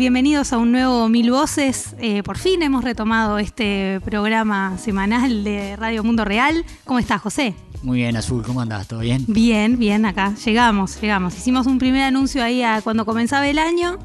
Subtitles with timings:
[0.00, 1.94] Bienvenidos a un nuevo Mil Voces.
[1.98, 6.64] Eh, por fin hemos retomado este programa semanal de Radio Mundo Real.
[6.86, 7.54] ¿Cómo estás, José?
[7.82, 8.88] Muy bien, Azul, ¿cómo andás?
[8.88, 9.26] ¿Todo bien?
[9.28, 10.34] Bien, bien, acá.
[10.42, 11.36] Llegamos, llegamos.
[11.36, 13.98] Hicimos un primer anuncio ahí a cuando comenzaba el año.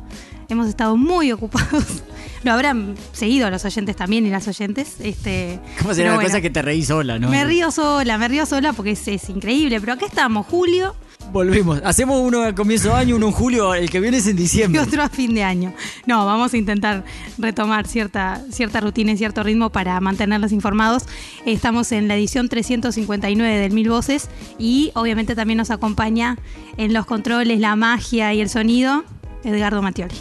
[0.50, 2.04] Hemos estado muy ocupados.
[2.44, 4.98] Lo habrán seguido los oyentes también y las oyentes.
[5.00, 7.30] Este, ¿Cómo será bueno, cosa que te reís sola, no?
[7.30, 9.80] Me río sola, me río sola porque es, es increíble.
[9.80, 10.94] Pero acá estamos, julio
[11.32, 11.82] Volvimos.
[11.84, 14.42] Hacemos uno al comienzo de año, uno en julio, el que viene es en y
[14.42, 14.80] diciembre.
[14.82, 15.74] otro a fin de año.
[16.06, 17.04] No, vamos a intentar
[17.38, 21.04] retomar cierta, cierta rutina y cierto ritmo para mantenerlos informados.
[21.46, 26.38] Estamos en la edición 359 del Mil Voces y obviamente también nos acompaña
[26.77, 29.04] en los controles, la magia y el sonido,
[29.44, 30.16] Edgardo Mattioli.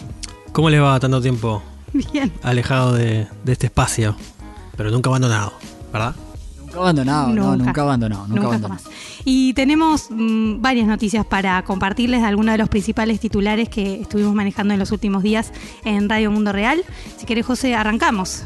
[0.52, 1.62] ¿Cómo les va tanto tiempo
[1.92, 2.32] Bien.
[2.42, 4.16] alejado de, de este espacio?
[4.76, 5.52] Pero nunca abandonado,
[5.92, 6.16] ¿verdad?
[6.74, 8.82] Nunca abandonado, no, nunca abandonado, nunca, Nunca abandonado.
[8.84, 8.96] jamás.
[9.24, 14.34] Y tenemos mm, varias noticias para compartirles de algunos de los principales titulares que estuvimos
[14.34, 15.52] manejando en los últimos días
[15.84, 16.82] en Radio Mundo Real.
[17.16, 18.42] Si querés, José, arrancamos.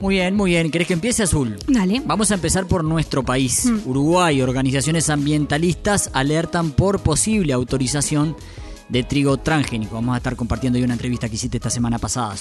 [0.00, 0.70] Muy bien, muy bien.
[0.70, 1.56] ¿Querés que empiece Azul?
[1.68, 2.02] Dale.
[2.04, 3.66] Vamos a empezar por nuestro país.
[3.66, 3.88] Mm.
[3.88, 8.36] Uruguay, organizaciones ambientalistas alertan por posible autorización
[8.92, 9.94] de trigo transgénico.
[9.94, 12.34] Vamos a estar compartiendo hoy una entrevista que hiciste esta semana pasada.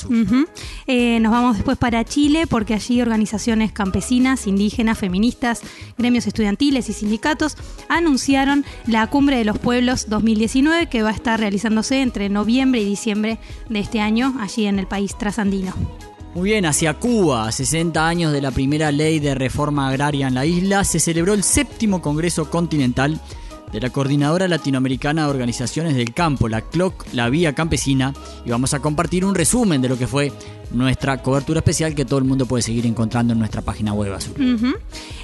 [0.85, 5.61] Eh, nos vamos después para Chile porque allí organizaciones campesinas, indígenas, feministas,
[5.97, 7.55] gremios estudiantiles y sindicatos
[7.87, 12.85] anunciaron la Cumbre de los Pueblos 2019 que va a estar realizándose entre noviembre y
[12.85, 15.73] diciembre de este año allí en el país trasandino.
[16.35, 20.33] Muy bien, hacia Cuba, a 60 años de la primera ley de reforma agraria en
[20.33, 23.21] la isla, se celebró el séptimo Congreso Continental
[23.71, 28.13] de la Coordinadora Latinoamericana de Organizaciones del Campo, la CLOC, la Vía Campesina,
[28.45, 30.31] y vamos a compartir un resumen de lo que fue
[30.73, 34.13] nuestra cobertura especial que todo el mundo puede seguir encontrando en nuestra página web.
[34.13, 34.33] Azul.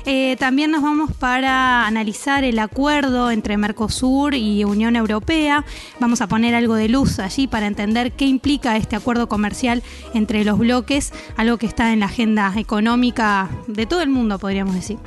[0.05, 5.65] Eh, también nos vamos para analizar el acuerdo entre Mercosur y Unión Europea.
[5.99, 9.83] Vamos a poner algo de luz allí para entender qué implica este acuerdo comercial
[10.13, 14.75] entre los bloques, algo que está en la agenda económica de todo el mundo, podríamos
[14.75, 14.97] decir.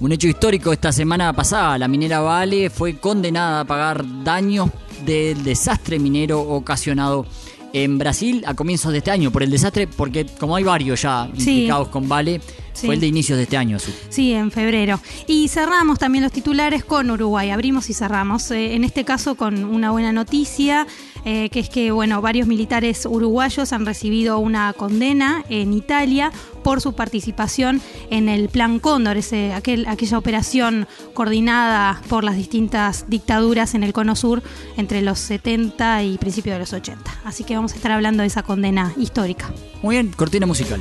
[0.00, 4.70] Un hecho histórico esta semana pasada, la minera Vale fue condenada a pagar daños
[5.04, 7.26] del desastre minero ocasionado
[7.72, 11.28] en Brasil a comienzos de este año por el desastre, porque como hay varios ya
[11.36, 11.50] Sí.
[11.50, 12.40] implicados con Vale,
[12.72, 12.86] Sí.
[12.86, 13.78] fue el de inicios de este año.
[14.08, 15.00] Sí, en febrero.
[15.26, 17.50] Y cerramos también los titulares con Uruguay.
[17.50, 18.52] Abrimos y cerramos.
[18.52, 20.86] Eh, en este caso con una buena noticia,
[21.30, 26.32] eh, que es que bueno, varios militares uruguayos han recibido una condena en Italia
[26.64, 33.04] por su participación en el Plan Cóndor, ese, aquel, aquella operación coordinada por las distintas
[33.10, 34.42] dictaduras en el Cono Sur
[34.78, 37.20] entre los 70 y principios de los 80.
[37.26, 39.52] Así que vamos a estar hablando de esa condena histórica.
[39.82, 40.80] Muy bien, cortina musical.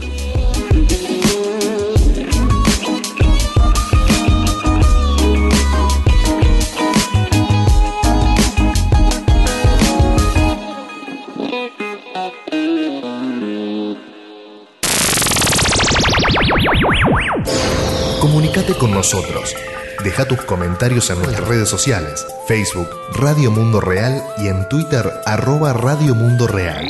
[18.20, 19.56] Comunicate con nosotros.
[20.04, 25.74] Deja tus comentarios en nuestras redes sociales, Facebook Radio Mundo Real y en Twitter arroba
[25.74, 26.90] Radio Mundo Real.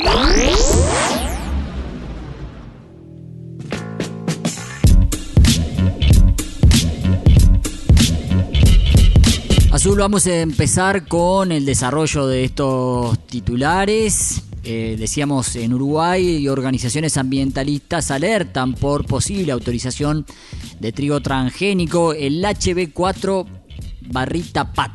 [9.70, 14.42] Azul, vamos a empezar con el desarrollo de estos titulares.
[14.64, 20.26] Eh, decíamos en Uruguay organizaciones ambientalistas alertan por posible autorización
[20.80, 23.46] de trigo transgénico, el HB4
[24.10, 24.92] barrita PAT.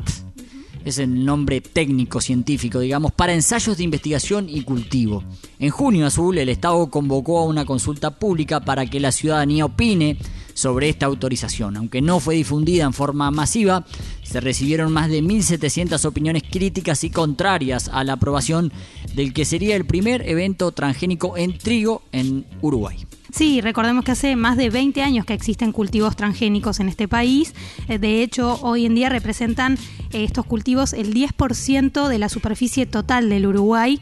[0.86, 5.24] Es el nombre técnico científico, digamos, para ensayos de investigación y cultivo.
[5.60, 10.18] En junio Azul, el Estado convocó a una consulta pública para que la ciudadanía opine
[10.54, 11.78] sobre esta autorización.
[11.78, 13.86] Aunque no fue difundida en forma masiva,
[14.24, 18.72] se recibieron más de 1.700 opiniones críticas y contrarias a la aprobación
[19.16, 23.06] del que sería el primer evento transgénico en trigo en Uruguay.
[23.34, 27.56] Sí, recordemos que hace más de 20 años que existen cultivos transgénicos en este país.
[27.88, 29.74] Eh, De hecho, hoy en día representan
[30.12, 34.00] eh, estos cultivos el 10% de la superficie total del Uruguay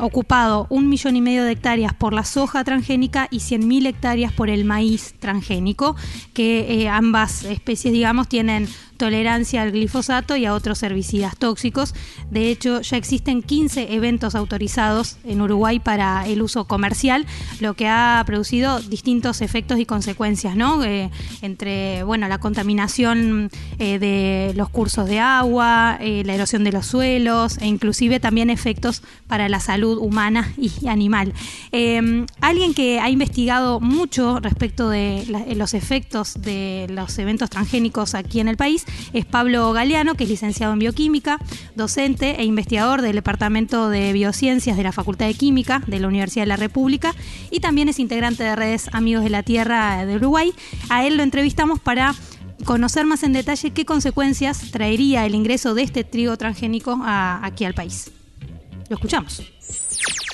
[0.00, 4.50] ocupado un millón y medio de hectáreas por la soja transgénica y 100.000 hectáreas por
[4.50, 5.96] el maíz transgénico,
[6.34, 11.94] que eh, ambas especies, digamos, tienen tolerancia al glifosato y a otros herbicidas tóxicos.
[12.30, 17.26] De hecho, ya existen 15 eventos autorizados en Uruguay para el uso comercial,
[17.60, 20.84] lo que ha producido distintos efectos y consecuencias, ¿no?
[20.84, 21.10] Eh,
[21.42, 26.86] entre, bueno, la contaminación eh, de los cursos de agua, eh, la erosión de los
[26.86, 31.32] suelos e inclusive también efectos para la salud humana y animal.
[32.40, 35.24] alguien que ha investigado mucho respecto de
[35.56, 38.81] los efectos de los eventos transgénicos aquí en el país
[39.12, 41.38] es Pablo Galeano, que es licenciado en bioquímica,
[41.74, 46.42] docente e investigador del Departamento de Biociencias de la Facultad de Química de la Universidad
[46.42, 47.12] de la República
[47.50, 50.52] y también es integrante de redes Amigos de la Tierra de Uruguay.
[50.90, 52.14] A él lo entrevistamos para
[52.64, 57.74] conocer más en detalle qué consecuencias traería el ingreso de este trigo transgénico aquí al
[57.74, 58.12] país.
[58.88, 59.40] Lo escuchamos.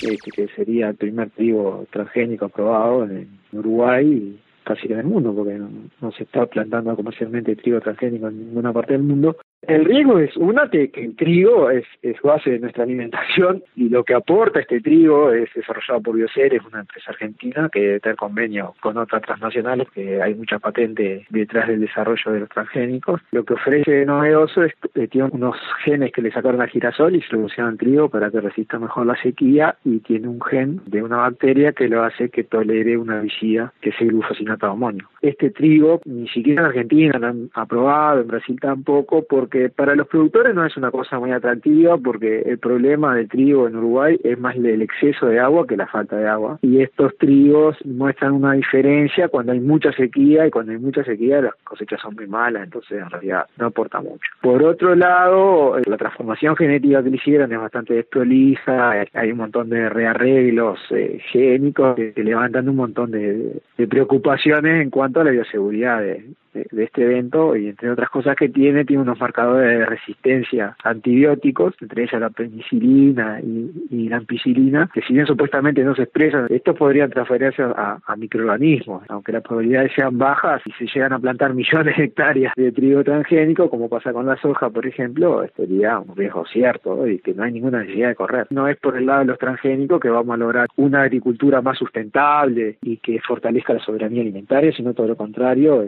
[0.02, 6.12] Este, sería el primer trigo transgénico aprobado en Uruguay casi en el mundo, porque no,
[6.12, 9.38] se está plantando comercialmente trigo transgénico en ninguna parte del mundo.
[9.62, 14.04] El riesgo es, una, que, el trigo es, es, base de nuestra alimentación y lo
[14.04, 18.74] que aporta este trigo es desarrollado por Bioceres, una empresa argentina que debe tener convenio
[18.80, 23.20] con otras transnacionales, que hay mucha patente detrás del desarrollo de los transgénicos.
[23.32, 27.22] Lo que ofrece novedoso es que tiene unos genes que le sacaron al girasol y
[27.22, 30.80] se lo pusieron al trigo para que resista mejor la sequía y tiene un gen
[30.86, 34.72] de una bacteria que lo hace que tolere una herbicida que es el glufosinato de
[34.72, 35.08] amonio.
[35.20, 39.94] Este trigo ni siquiera en Argentina lo han aprobado, en Brasil tampoco, porque porque para
[39.94, 44.20] los productores no es una cosa muy atractiva porque el problema del trigo en Uruguay
[44.22, 46.58] es más el exceso de agua que la falta de agua.
[46.60, 51.40] Y estos trigos muestran una diferencia cuando hay mucha sequía y cuando hay mucha sequía
[51.40, 54.30] las cosechas son muy malas entonces en realidad no aporta mucho.
[54.42, 59.70] Por otro lado la transformación genética que le hicieron es bastante desprolija hay un montón
[59.70, 66.00] de rearreglos eh, génicos que, levantan un montón de, preocupaciones en cuanto a la bioseguridad
[66.00, 66.24] de,
[66.70, 71.74] de, este evento y entre otras cosas que tiene, tiene unos marcadores de resistencia antibióticos,
[71.80, 76.76] entre ellas la penicilina y, la ampicilina, que si bien supuestamente no se expresan, estos
[76.76, 81.96] podrían transferirse a, microorganismos, aunque las probabilidades sean bajas, y se llegan a plantar millones
[81.96, 86.44] de hectáreas de trigo transgénico, como pasa con la soja, por ejemplo, sería un riesgo
[86.46, 88.46] cierto y que no hay ninguna necesidad de correr.
[88.50, 91.78] No es por el lado de los transgénicos que vamos a lograr una agricultura más
[91.78, 95.86] sustentable y que fortalezca la soberanía alimentaria, sino todo lo contrario,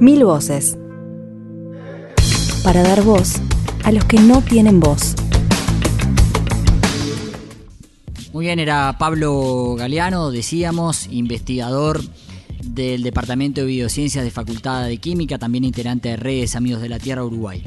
[0.00, 0.78] Mil voces.
[2.62, 3.40] Para dar voz
[3.82, 5.16] a los que no tienen voz.
[8.32, 12.00] Muy bien, era Pablo Galeano, decíamos, investigador
[12.62, 17.00] del Departamento de Biociencias de Facultad de Química, también integrante de Redes Amigos de la
[17.00, 17.64] Tierra Uruguay.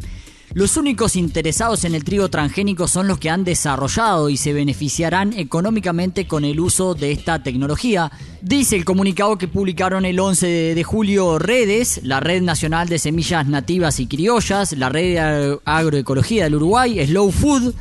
[0.54, 5.32] Los únicos interesados en el trigo transgénico son los que han desarrollado y se beneficiarán
[5.32, 8.12] económicamente con el uso de esta tecnología,
[8.42, 13.48] dice el comunicado que publicaron el 11 de julio Redes, la Red Nacional de Semillas
[13.48, 17.74] Nativas y Criollas, la Red de Agroecología del Uruguay, Slow Food,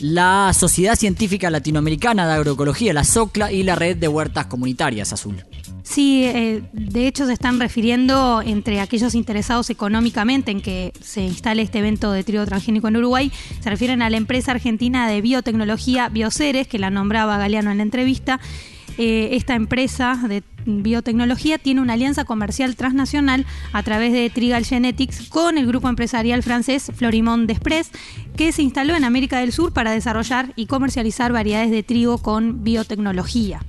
[0.00, 5.44] la Sociedad Científica Latinoamericana de Agroecología, la SOCLA y la Red de Huertas Comunitarias Azul.
[5.84, 11.60] Sí, eh, de hecho se están refiriendo entre aquellos interesados económicamente en que se instale
[11.60, 16.08] este evento de trigo transgénico en Uruguay, se refieren a la empresa argentina de biotecnología
[16.08, 18.40] Bioceres, que la nombraba Galeano en la entrevista.
[18.96, 25.28] Eh, esta empresa de biotecnología tiene una alianza comercial transnacional a través de Trigal Genetics
[25.28, 27.90] con el grupo empresarial francés Florimond Desprez,
[28.36, 32.64] que se instaló en América del Sur para desarrollar y comercializar variedades de trigo con
[32.64, 33.60] biotecnología.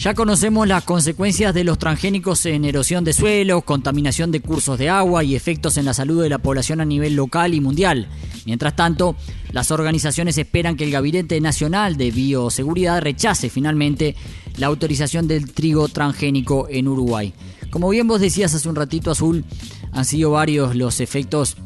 [0.00, 4.88] Ya conocemos las consecuencias de los transgénicos en erosión de suelos, contaminación de cursos de
[4.88, 8.08] agua y efectos en la salud de la población a nivel local y mundial.
[8.46, 9.14] Mientras tanto,
[9.52, 14.16] las organizaciones esperan que el Gabinete Nacional de Bioseguridad rechace finalmente
[14.56, 17.34] la autorización del trigo transgénico en Uruguay.
[17.68, 19.44] Como bien vos decías hace un ratito, Azul,
[19.92, 21.58] han sido varios los efectos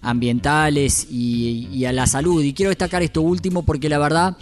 [0.00, 2.42] ambientales y, a la salud.
[2.42, 4.38] Y quiero destacar esto último porque la verdad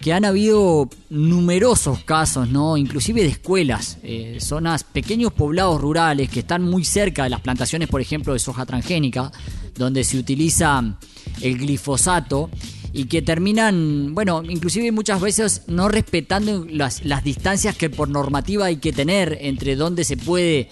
[0.00, 2.78] que han habido numerosos casos, ¿no?
[2.78, 7.88] Inclusive de escuelas, eh, zonas, pequeños poblados rurales que están muy cerca de las plantaciones,
[7.88, 9.30] por ejemplo, de soja transgénica,
[9.76, 10.96] donde se utiliza
[11.42, 12.48] el glifosato
[12.94, 18.66] y que terminan, bueno, inclusive muchas veces no respetando las, las distancias que por normativa
[18.66, 20.70] hay que tener entre donde se puede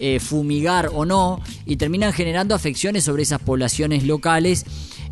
[0.00, 4.66] eh, fumigar o no, y terminan generando afecciones sobre esas poblaciones locales,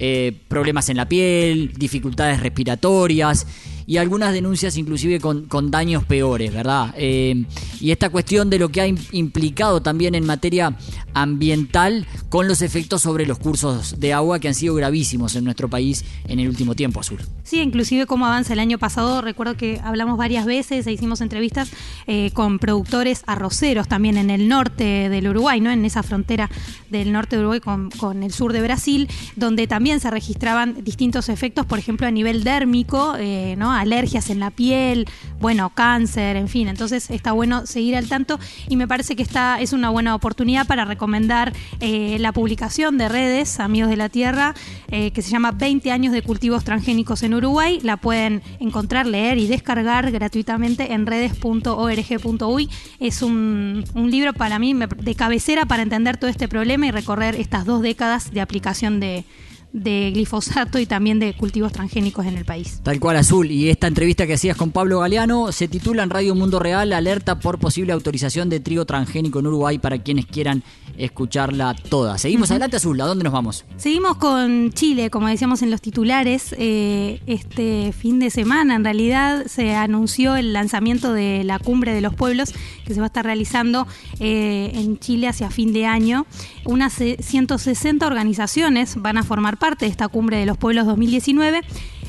[0.05, 3.47] eh, problemas en la piel, dificultades respiratorias,
[3.87, 6.95] y algunas denuncias inclusive con, con daños peores, ¿verdad?
[6.97, 7.45] Eh,
[7.81, 10.77] y esta cuestión de lo que ha implicado también en materia
[11.15, 15.69] ambiental con los efectos sobre los cursos de agua que han sido gravísimos en nuestro
[15.69, 17.19] país en el último tiempo, Azul.
[17.43, 21.71] Sí, inclusive cómo avanza el año pasado, recuerdo que hablamos varias veces e hicimos entrevistas
[22.07, 25.71] eh, con productores arroceros también en el norte del Uruguay, ¿no?
[25.71, 26.51] En esa frontera
[26.91, 31.29] del norte de Uruguay con, con el sur de Brasil, donde también se registraban distintos
[31.29, 33.72] efectos, por ejemplo, a nivel dérmico, eh, ¿no?
[33.81, 35.07] Alergias en la piel,
[35.41, 36.69] bueno, cáncer, en fin.
[36.69, 38.39] Entonces está bueno seguir al tanto
[38.69, 43.09] y me parece que esta es una buena oportunidad para recomendar eh, la publicación de
[43.09, 44.55] redes, Amigos de la Tierra,
[44.91, 47.81] eh, que se llama 20 años de cultivos transgénicos en Uruguay.
[47.83, 52.71] La pueden encontrar, leer y descargar gratuitamente en redes.org.uy.
[53.01, 57.35] Es un, un libro para mí de cabecera para entender todo este problema y recorrer
[57.35, 59.25] estas dos décadas de aplicación de,
[59.73, 62.81] de glifosato y también de cultivos transgénicos en el país.
[62.83, 63.51] Tal cual, Azul.
[63.51, 67.39] Y esta entrevista que hacías con Pablo Galeano se titula en Radio Mundo Real, alerta
[67.39, 70.63] por posible autorización de trigo transgénico en Uruguay para quienes quieran
[70.99, 72.19] escucharla toda.
[72.19, 73.01] Seguimos adelante, Azul.
[73.01, 73.65] ¿A dónde nos vamos?
[73.77, 76.55] Seguimos con Chile, como decíamos en los titulares.
[76.59, 82.01] Eh, este fin de semana, en realidad, se anunció el lanzamiento de la Cumbre de
[82.01, 82.53] los Pueblos
[82.85, 83.87] que se va a estar realizando
[84.21, 86.27] eh, en Chile hacia fin de año.
[86.65, 91.61] Unas 160 organizaciones van a formar parte de esta cumbre de los pueblos 2019.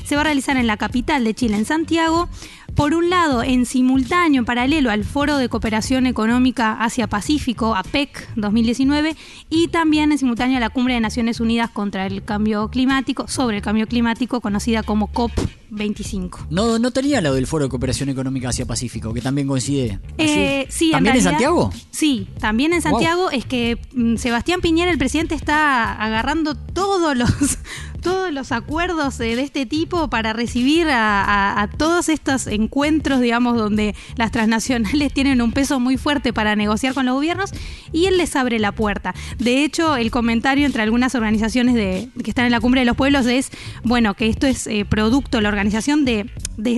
[0.04, 2.28] Se va a realizar en la capital de Chile, en Santiago.
[2.74, 9.16] Por un lado, en simultáneo, en paralelo al Foro de Cooperación Económica Asia-Pacífico, APEC 2019,
[9.48, 13.58] y también en simultáneo a la Cumbre de Naciones Unidas contra el Cambio Climático, sobre
[13.58, 15.30] el cambio climático, conocida como COP
[15.70, 16.48] 25.
[16.50, 20.00] No, no tenía lo del Foro de Cooperación Económica Asia-Pacífico, que también coincide.
[20.18, 21.72] Eh, sí, ¿También en, Santiago?
[21.90, 23.30] Sí, también en Santiago.
[23.30, 27.30] Es que mm, Sebastián Piñera, el presidente, está agarrando todos los
[28.04, 33.94] todos los acuerdos eh, de este tipo para recibir a, todos estos encuentros, digamos, donde
[34.16, 37.50] las transnacionales tienen un peso muy fuerte para negociar con los gobiernos
[37.92, 39.14] y él les abre la puerta.
[39.38, 42.96] De hecho, el comentario entre algunas organizaciones de, que están en la cumbre de los
[42.96, 43.50] pueblos es,
[43.82, 46.30] bueno, que esto es eh, producto, la organización de,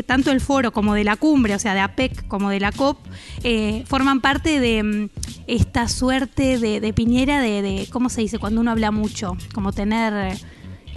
[0.07, 2.99] tanto el foro como de la cumbre, o sea, de APEC como de la COP,
[3.45, 5.09] eh, forman parte de mm,
[5.47, 8.39] esta suerte de, Piñera de, de, ¿cómo se dice?
[8.39, 10.37] Cuando uno habla mucho, como tener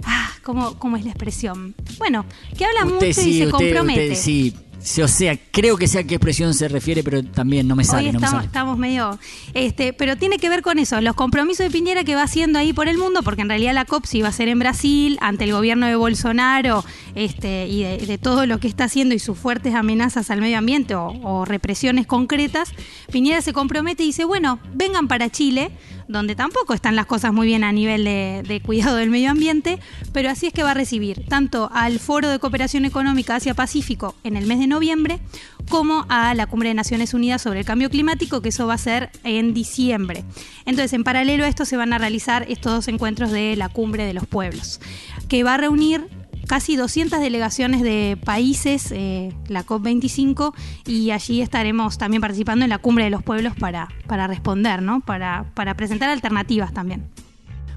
[0.04, 1.74] Ah, ¿cómo, ¿cómo, es la expresión?
[1.98, 2.24] Bueno,
[2.56, 4.14] que habla mucho y se compromete.
[4.14, 7.84] sí, o sea, creo que sé a qué expresión se refiere, pero también no me
[7.84, 8.08] sale.
[8.08, 9.18] Hoy estamos, estamos medio.
[9.52, 12.72] Este, pero tiene que ver con eso, los compromisos de Piñera que va haciendo ahí
[12.72, 15.44] por el mundo, porque en realidad la COP sí va a ser en Brasil, ante
[15.44, 16.84] el gobierno de Bolsonaro
[17.14, 20.94] este, y de, todo lo que está haciendo y sus fuertes amenazas al medio ambiente
[20.94, 22.72] o, o represiones concretas.
[23.12, 25.70] Piñera se compromete y dice: bueno, vengan para Chile
[26.10, 29.78] donde tampoco están las cosas muy bien a nivel de, cuidado del medio ambiente,
[30.12, 34.36] pero así es que va a recibir tanto al Foro de Cooperación Económica Asia-Pacífico en
[34.36, 35.20] el mes de noviembre,
[35.68, 38.78] como a la Cumbre de Naciones Unidas sobre el Cambio Climático, que eso va a
[38.78, 40.24] ser en diciembre.
[40.64, 44.06] Entonces, en paralelo a esto se van a realizar estos dos encuentros de la Cumbre
[44.06, 44.80] de los Pueblos,
[45.28, 46.08] que va a reunir
[46.46, 50.52] casi 200 delegaciones de países, eh, la COP25,
[50.86, 55.00] y allí estaremos también participando en la Cumbre de los Pueblos para, para responder, ¿no?
[55.00, 57.08] para, para presentar alternativas también.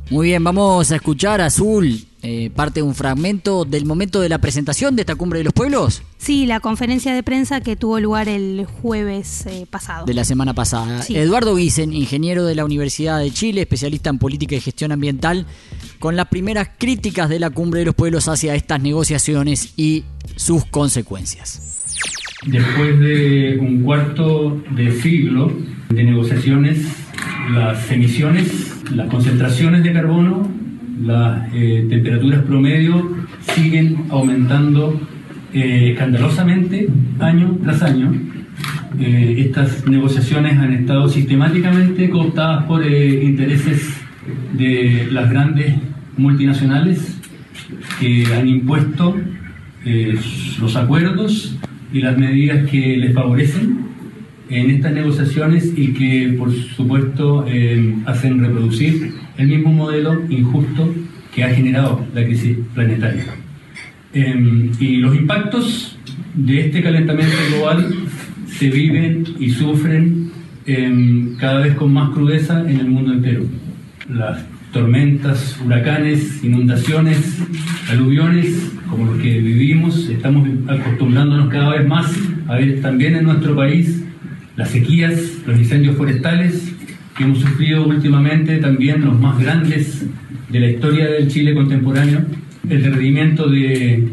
[0.10, 4.38] Muy bien, vamos a escuchar Azul, eh, parte de un fragmento del momento de la
[4.38, 6.03] presentación de esta Cumbre de los Pueblos.
[6.18, 10.06] Sí, la conferencia de prensa que tuvo lugar el jueves eh, pasado.
[10.06, 11.03] De la semana pasada.
[11.10, 15.46] Eduardo Guisen, ingeniero de la Universidad de Chile, especialista en política y gestión ambiental,
[16.00, 20.06] con las primeras críticas de la Cumbre de los Pueblos hacia estas negociaciones y
[20.38, 21.84] sus consecuencias.
[22.46, 25.51] Después de un cuarto de siglo
[25.89, 26.88] de negociaciones,
[27.51, 28.50] las emisiones,
[28.92, 30.48] las concentraciones de carbono,
[31.02, 33.16] las eh, temperaturas promedio
[33.56, 35.00] siguen aumentando
[35.54, 36.88] eh, escandalosamente
[37.20, 38.14] año tras año.
[39.00, 43.98] Eh, estas negociaciones han estado sistemáticamente cooptadas por intereses
[44.54, 45.76] de las grandes
[46.18, 47.20] multinacionales
[48.00, 49.16] que han impuesto
[49.86, 50.18] eh,
[50.60, 51.58] los acuerdos
[51.92, 53.80] y las medidas que les favorecen
[54.50, 60.94] en estas negociaciones y que por supuesto eh, hacen reproducir el mismo modelo injusto
[61.34, 63.25] que ha generado la crisis planetaria.
[64.13, 65.98] Em, y los impactos
[66.36, 67.94] de este calentamiento global
[68.48, 70.32] se viven y sufren
[70.66, 73.44] em, cada vez con más crudeza en el mundo entero.
[74.10, 77.40] Las tormentas, huracanes, inundaciones,
[77.90, 82.12] aluviones, como los que vivimos, estamos acostumbrándonos cada vez más
[82.48, 84.04] a ver también en nuestro país
[84.56, 86.73] las sequías, los incendios forestales
[87.15, 90.05] que hemos sufrido últimamente, también los más grandes
[90.50, 92.22] de la historia del Chile contemporáneo,
[92.70, 94.08] el derretimiento de,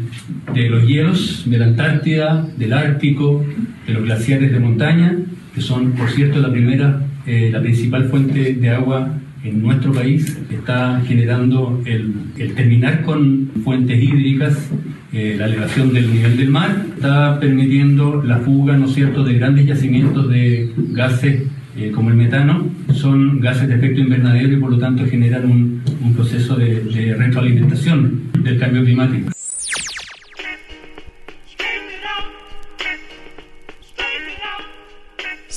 [0.53, 3.43] de los hielos de la Antártida, del Ártico,
[3.87, 5.15] de los glaciares de montaña,
[5.53, 10.37] que son, por cierto, la primera, eh, la principal fuente de agua en nuestro país,
[10.51, 14.69] está generando el, el terminar con fuentes hídricas,
[15.13, 19.33] eh, la elevación del nivel del mar, está permitiendo la fuga, ¿no es cierto?, de
[19.33, 21.43] grandes yacimientos de gases
[21.81, 25.81] eh, como el metano, son gases de efecto invernadero y por lo tanto generan un,
[26.15, 29.31] proceso de retroalimentación del cambio climático.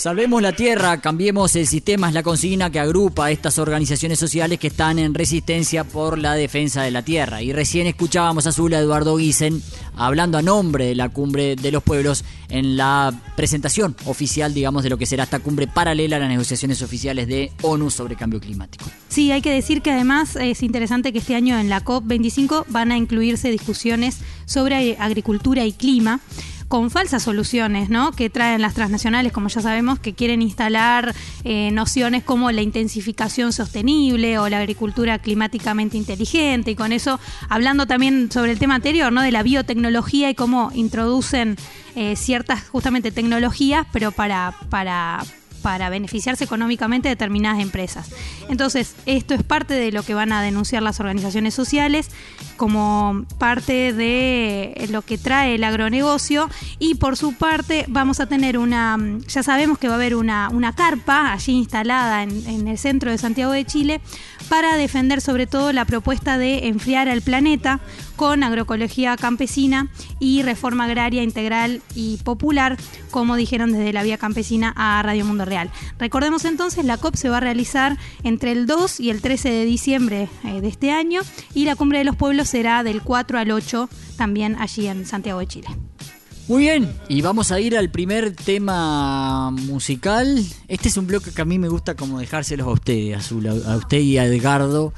[0.04, 4.58] Salvemos la tierra, cambiemos el sistema, es la consigna que agrupa a estas organizaciones sociales
[4.58, 7.40] que están en resistencia por la defensa de la tierra.
[7.40, 9.62] Y recién escuchábamos a Zula Eduardo Guisen
[9.96, 14.90] hablando a nombre de la cumbre de los pueblos en la presentación oficial, digamos, de
[14.90, 18.84] lo que será esta cumbre paralela a las negociaciones oficiales de ONU sobre cambio climático.
[19.08, 22.92] Sí, hay que decir que además es interesante que este año en la COP25 van
[22.92, 26.20] a incluirse discusiones sobre agricultura y clima
[26.68, 28.12] con falsas soluciones, ¿no?
[28.12, 33.52] Que traen las transnacionales, como ya sabemos, que quieren instalar eh, nociones como la intensificación
[33.52, 39.12] sostenible o la agricultura climáticamente inteligente y con eso hablando también sobre el tema anterior,
[39.12, 39.22] ¿no?
[39.22, 41.56] De la biotecnología y cómo introducen
[41.96, 45.24] eh, ciertas justamente tecnologías, pero para para
[45.64, 48.10] para beneficiarse económicamente de determinadas empresas.
[48.50, 52.10] Entonces, esto es parte de lo que van a denunciar las organizaciones sociales
[52.58, 58.58] como parte de lo que trae el agronegocio y por su parte vamos a tener
[58.58, 62.76] una, ya sabemos que va a haber una, una carpa allí instalada en, en el
[62.76, 64.02] centro de Santiago de Chile
[64.50, 67.80] para defender sobre todo la propuesta de enfriar al planeta
[68.16, 69.88] con agroecología campesina
[70.20, 72.76] y reforma agraria integral y popular,
[73.10, 75.70] como dijeron desde la Vía Campesina a Radio Mundo Real.
[75.98, 79.64] Recordemos entonces, la COP se va a realizar entre el 2 y el 13 de
[79.64, 81.22] diciembre eh, de este año
[81.54, 85.40] y la Cumbre de los Pueblos será del 4 al 8 también allí en Santiago
[85.40, 85.68] de Chile.
[86.46, 90.44] Muy bien, y vamos a ir al primer tema musical.
[90.68, 93.76] Este es un bloque que a mí me gusta como dejárselos a ustedes, Azul, a
[93.76, 94.92] usted y a Edgardo,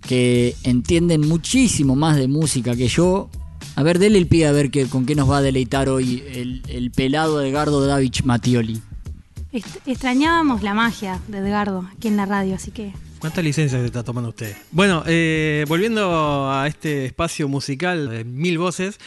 [0.00, 3.30] que entienden muchísimo más de música que yo.
[3.76, 6.22] A ver, dele el pie a ver que, con qué nos va a deleitar hoy
[6.28, 8.80] el, el pelado Edgardo Davich Matioli.
[9.86, 14.04] Extrañábamos la magia de Edgardo aquí en la radio, así que ¿Cuántas licencias se está
[14.04, 14.56] tomando usted?
[14.70, 19.00] Bueno, eh, volviendo a este espacio musical de mil voces,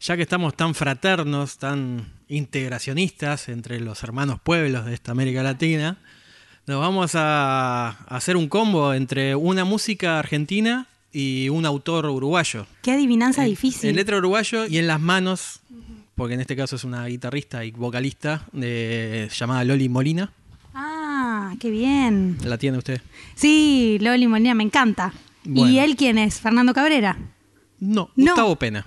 [0.00, 5.98] ya que estamos tan fraternos, tan integracionistas entre los hermanos pueblos de esta América Latina,
[6.70, 12.64] nos vamos a hacer un combo entre una música argentina y un autor uruguayo.
[12.82, 13.90] Qué adivinanza en, difícil.
[13.90, 15.62] En letra uruguayo y en las manos,
[16.14, 20.32] porque en este caso es una guitarrista y vocalista de, llamada Loli Molina.
[20.72, 22.38] Ah, qué bien.
[22.44, 23.02] ¿La tiene usted?
[23.34, 25.12] Sí, Loli Molina me encanta.
[25.42, 25.72] Bueno.
[25.72, 26.38] ¿Y él quién es?
[26.38, 27.18] ¿Fernando Cabrera?
[27.80, 28.26] No, No.
[28.26, 28.84] Gustavo Pena.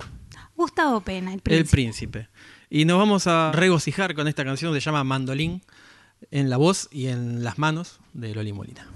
[0.55, 1.57] Gustavo Pena, el príncipe.
[1.57, 2.27] El príncipe.
[2.69, 5.61] Y nos vamos a regocijar con esta canción que se llama Mandolín
[6.31, 8.87] en la voz y en las manos de Loli Molina.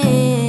[0.00, 0.39] Espera.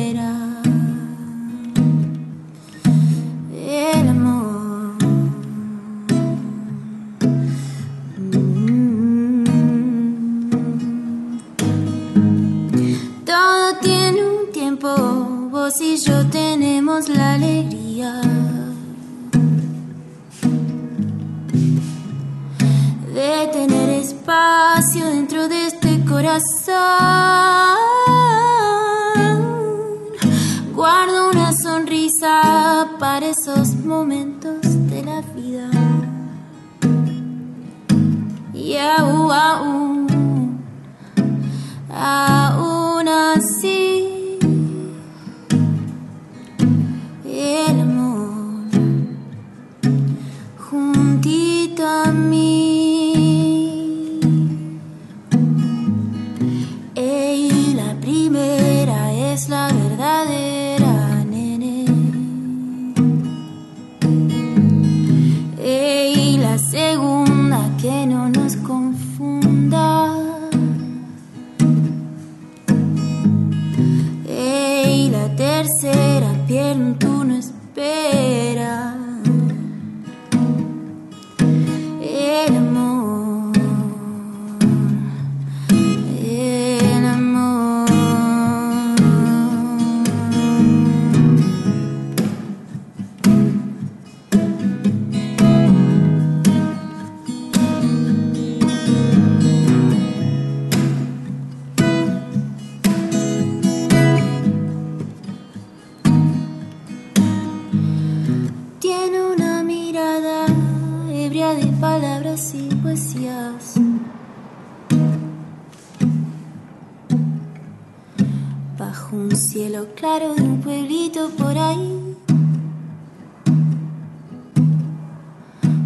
[119.52, 122.16] Cielo claro de un pueblito por ahí.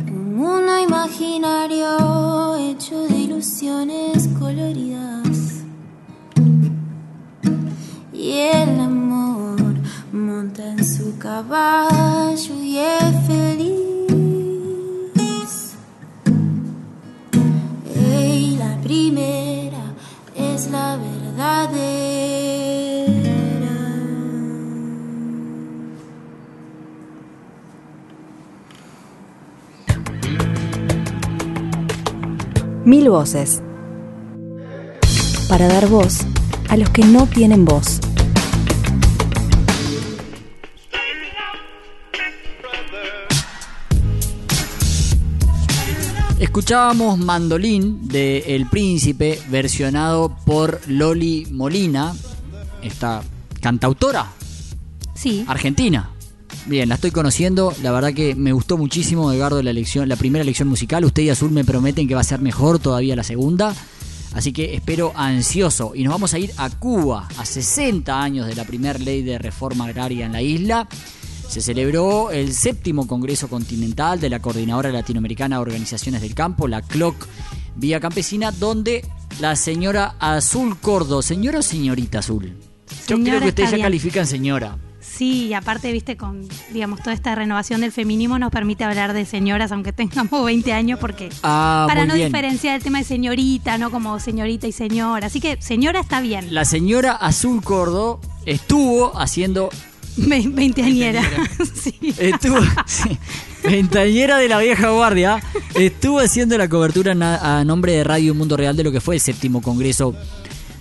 [0.08, 5.64] Un mundo imaginario hecho de ilusiones coloridas.
[8.14, 9.74] Y el amor
[10.12, 12.65] monta en su caballo
[33.06, 33.62] Mil voces.
[35.48, 36.22] Para dar voz
[36.70, 38.00] a los que no tienen voz.
[46.40, 52.16] Escuchábamos Mandolín de El Príncipe, versionado por Loli Molina,
[52.82, 53.22] esta
[53.62, 54.32] cantautora
[55.14, 55.46] Sí.
[55.48, 56.15] argentina.
[56.68, 60.42] Bien, la estoy conociendo, la verdad que me gustó muchísimo, Edgardo, la elección, la primera
[60.42, 61.06] elección musical.
[61.06, 63.76] Usted y Azul me prometen que va a ser mejor todavía la segunda.
[64.34, 65.94] Así que espero ansioso.
[65.96, 69.38] Y nos vamos a ir a Cuba, a 60 años de la primera ley de
[69.38, 70.88] reforma agraria en la isla.
[71.48, 76.82] Se celebró el séptimo Congreso Continental de la Coordinadora Latinoamericana de Organizaciones del Campo, la
[76.82, 77.28] CLOC
[77.76, 79.06] Vía Campesina, donde
[79.40, 82.58] la señora Azul Cordo, señora o señorita Azul.
[83.08, 83.86] Yo Señora creo que usted está ya bien.
[83.86, 84.78] califica en señora.
[85.18, 89.26] Sí, y aparte, viste, con digamos toda esta renovación del feminismo nos permite hablar de
[89.26, 92.28] señoras, aunque tengamos 20 años, porque Ah, para no bien.
[92.28, 95.28] diferenciar el tema de señorita, no como señorita y señora.
[95.28, 96.54] Así que señora está bien.
[96.54, 99.70] La señora Azul Cordo estuvo haciendo.
[100.18, 101.22] Ve- Veinteañera.
[101.76, 101.96] sí.
[102.18, 102.58] Estuvo.
[102.86, 103.18] sí,
[103.64, 105.42] ventañera de la vieja guardia.
[105.76, 109.22] Estuvo haciendo la cobertura a nombre de Radio Mundo Real de lo que fue el
[109.22, 110.16] séptimo congreso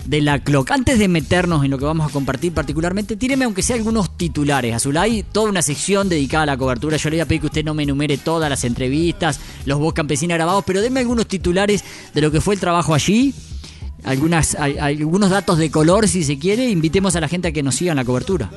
[0.07, 0.71] de la CLOC.
[0.71, 4.75] Antes de meternos en lo que vamos a compartir particularmente, tíreme aunque sea algunos titulares.
[4.75, 6.97] Azul, hay toda una sección dedicada a la cobertura.
[6.97, 9.95] Yo le voy a pedir que usted no me enumere todas las entrevistas, los voz
[9.95, 13.35] campesinos grabados, pero denme algunos titulares de lo que fue el trabajo allí.
[14.05, 16.69] Algunas, hay algunos datos de color, si se quiere.
[16.69, 18.51] Invitemos a la gente a que nos siga en la cobertura.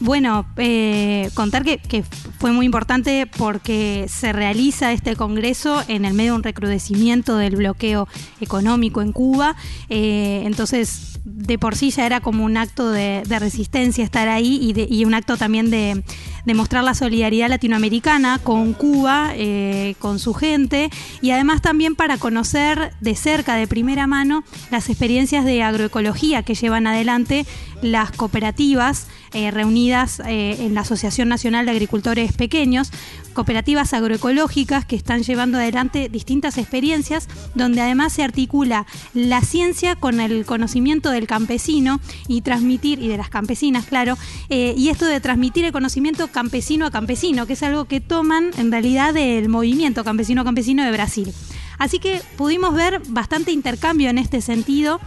[0.00, 2.04] Bueno, eh, contar que,
[2.38, 7.56] fue muy importante porque se realiza este congreso en el medio de un recrudecimiento del
[7.56, 8.06] bloqueo
[8.40, 9.56] económico en Cuba.
[9.88, 15.04] Eh, entonces, de por sí ya era como un acto de, resistencia estar ahí y,
[15.04, 16.02] un acto también de,
[16.44, 20.90] de, mostrar la solidaridad latinoamericana con Cuba, eh, con su gente
[21.22, 26.54] y además también para conocer de cerca, de primera mano, las experiencias de agroecología que
[26.54, 27.46] llevan adelante
[27.82, 32.90] las cooperativas eh, reunidas eh, en la Asociación Nacional de Agricultores Pequeños,
[33.38, 40.18] cooperativas agroecológicas que están llevando adelante distintas experiencias donde además se articula la ciencia con
[40.18, 45.20] el conocimiento del campesino y transmitir, y de las campesinas, claro, eh, y esto de
[45.20, 50.02] transmitir el conocimiento campesino a campesino, que es algo que toman en realidad del movimiento
[50.02, 51.32] campesino-campesino de Brasil.
[51.78, 54.98] Así que pudimos ver bastante intercambio en este sentido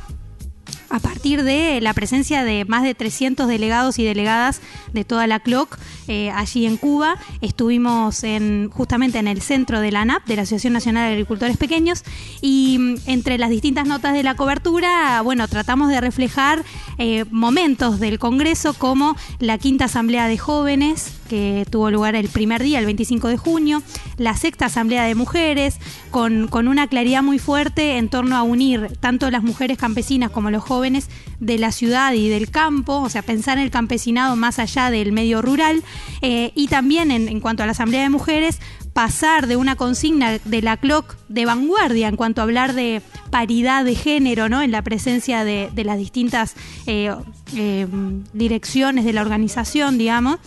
[0.91, 4.61] a partir de la presencia de más de 300 delegados y delegadas
[4.93, 5.77] de toda la CLOC
[6.07, 7.17] eh, allí en Cuba.
[7.41, 11.57] Estuvimos en, justamente en el centro de la ANAP, de la Asociación Nacional de Agricultores
[11.57, 12.03] Pequeños,
[12.41, 16.63] y mm, entre las distintas notas de la cobertura, bueno, tratamos de reflejar
[16.97, 22.61] eh, momentos del Congreso como la quinta asamblea de jóvenes, que tuvo lugar el primer
[22.61, 23.81] día, el 25 de junio,
[24.17, 25.77] la sexta asamblea de mujeres,
[26.09, 30.51] con, con una claridad muy fuerte en torno a unir tanto las mujeres campesinas como
[30.51, 34.59] los jóvenes de la ciudad y del campo, o sea, pensar en el campesinado más
[34.59, 35.85] allá del medio rural,
[36.21, 38.59] eh, y también en, en cuanto a la asamblea de mujeres,
[38.91, 43.85] pasar de una consigna de la CLOC de vanguardia en cuanto a hablar de paridad
[43.85, 44.61] de género, ¿no?
[44.61, 46.55] En la presencia de, de las distintas
[46.87, 47.15] eh,
[47.55, 47.87] eh,
[48.33, 50.39] direcciones de la organización, digamos,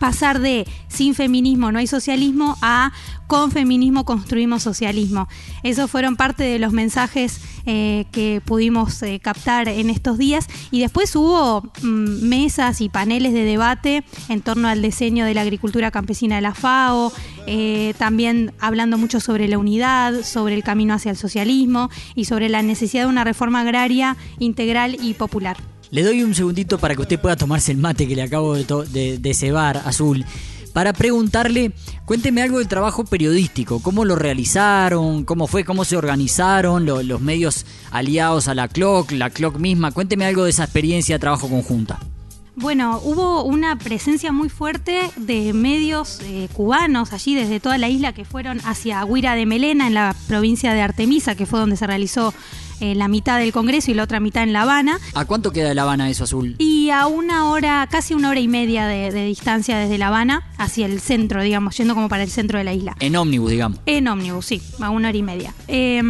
[0.00, 2.90] pasar de sin feminismo no hay socialismo a
[3.28, 5.28] con feminismo construimos socialismo.
[5.62, 10.80] Esos fueron parte de los mensajes eh, que pudimos eh, captar en estos días y
[10.80, 15.92] después hubo mm, mesas y paneles de debate en torno al diseño de la agricultura
[15.92, 17.12] campesina de la FAO,
[17.46, 22.48] eh, también hablando mucho sobre la unidad, sobre el camino hacia el socialismo y sobre
[22.48, 25.56] la necesidad de una reforma agraria integral y popular.
[25.90, 29.18] Le doy un segundito para que usted pueda tomarse el mate que le acabo de,
[29.18, 30.24] de, cebar, Azul,
[30.72, 31.72] para preguntarle,
[32.04, 37.20] cuénteme algo del trabajo periodístico, cómo lo realizaron, cómo fue, cómo se organizaron lo, los
[37.20, 41.48] medios aliados a la CLOC, la CLOC misma, cuénteme algo de esa experiencia de trabajo
[41.48, 41.98] conjunta.
[42.54, 48.12] Bueno, hubo una presencia muy fuerte de medios eh, cubanos allí desde toda la isla
[48.12, 51.86] que fueron hacia Huira de Melena, en la provincia de Artemisa, que fue donde se
[51.86, 52.34] realizó
[52.80, 54.98] eh, la mitad del Congreso y la otra mitad en La Habana.
[55.14, 56.56] ¿A cuánto queda de La Habana eso, Azul?
[56.58, 60.42] Y a una hora, casi una hora y media de, de, distancia desde La Habana
[60.58, 62.96] hacia el centro, digamos, yendo como para el centro de la isla.
[63.00, 63.78] En ómnibus, digamos.
[63.86, 65.54] En ómnibus, sí, a una hora y media.
[65.68, 66.02] Eh,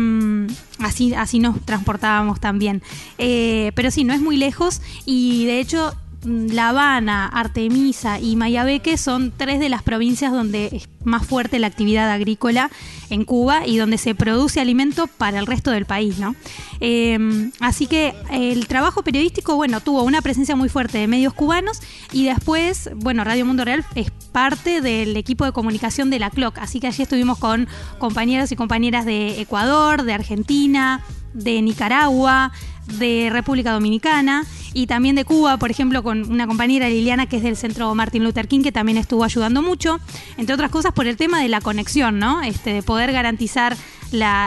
[0.79, 2.83] así, así nos transportábamos también.
[3.19, 8.99] Eh, pero sí, no es muy lejos y de hecho la Habana, Artemisa y Mayabeque
[8.99, 12.71] son tres de las provincias donde es más fuerte la actividad agrícola
[13.09, 16.37] en Cuba y donde se produce alimento para el resto del país, ¿no?
[16.81, 21.81] Eh, así que el trabajo periodístico, bueno, tuvo una presencia muy fuerte de medios cubanos
[22.13, 26.59] y después, bueno, Radio Mundo Real es parte del equipo de comunicación de la CLOC,
[26.59, 27.67] así que allí estuvimos con
[27.99, 31.03] compañeros y compañeras de Ecuador, de Argentina,
[31.33, 32.53] de Nicaragua,
[32.99, 37.43] de República Dominicana y también de Cuba, por ejemplo, con una compañera Liliana que es
[37.43, 39.99] del Centro Martin Luther King, que también estuvo ayudando mucho,
[40.37, 42.43] entre otras cosas por el tema de la conexión, ¿no?
[42.43, 43.77] Este, de poder garantizar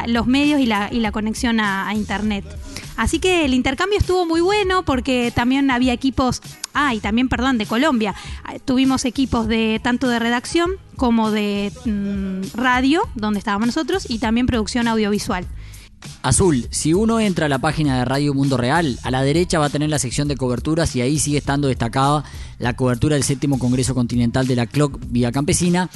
[0.07, 2.45] los medios y la, conexión a, Internet.
[2.95, 6.41] Así que el intercambio estuvo muy bueno porque también había equipos,
[6.73, 8.13] ah, y también, perdón, de Colombia.
[8.65, 14.45] Tuvimos equipos de tanto de redacción como de mmm, radio, donde estábamos nosotros, y también
[14.45, 15.45] producción audiovisual.
[16.21, 19.65] Azul, si uno entra a la página de Radio Mundo Real, a la derecha va
[19.65, 22.23] a tener la sección de coberturas y ahí sigue estando destacada
[22.59, 25.89] la cobertura del séptimo Congreso Continental de la CLOC Vía Campesina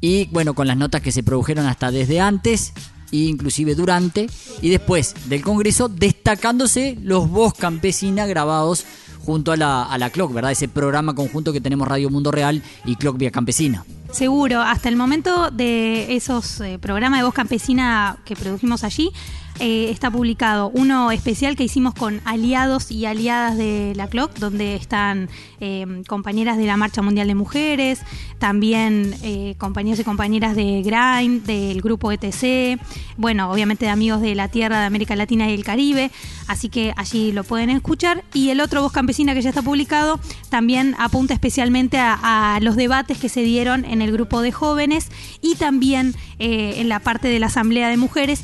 [0.00, 2.72] y bueno, con las notas que se produjeron hasta desde antes
[3.12, 4.28] e inclusive durante
[4.62, 8.84] y después del Congreso, destacándose los voz campesina grabados
[9.24, 10.52] junto a la, a la ¿verdad?
[10.52, 13.84] Ese programa conjunto que tenemos Radio Mundo Real y CLOC Vía Campesina.
[14.12, 19.10] Seguro, hasta el momento de esos eh, programas de voz campesina que produjimos allí,
[19.58, 24.76] eh, está publicado uno especial que hicimos con aliados y aliadas de la CLOC, donde
[24.76, 28.00] están eh, compañeras de la Marcha Mundial de Mujeres,
[28.38, 32.78] también eh, compañeros y compañeras de Grind, del grupo ETC,
[33.16, 36.10] bueno, obviamente de amigos de la Tierra, de América Latina y el Caribe,
[36.48, 38.24] así que allí lo pueden escuchar.
[38.34, 43.18] Y el otro Voz Campesina que ya está publicado también apunta especialmente a, los debates
[43.18, 47.46] que se dieron en el grupo de jóvenes y también en la parte de la
[47.46, 48.42] Asamblea de Mujeres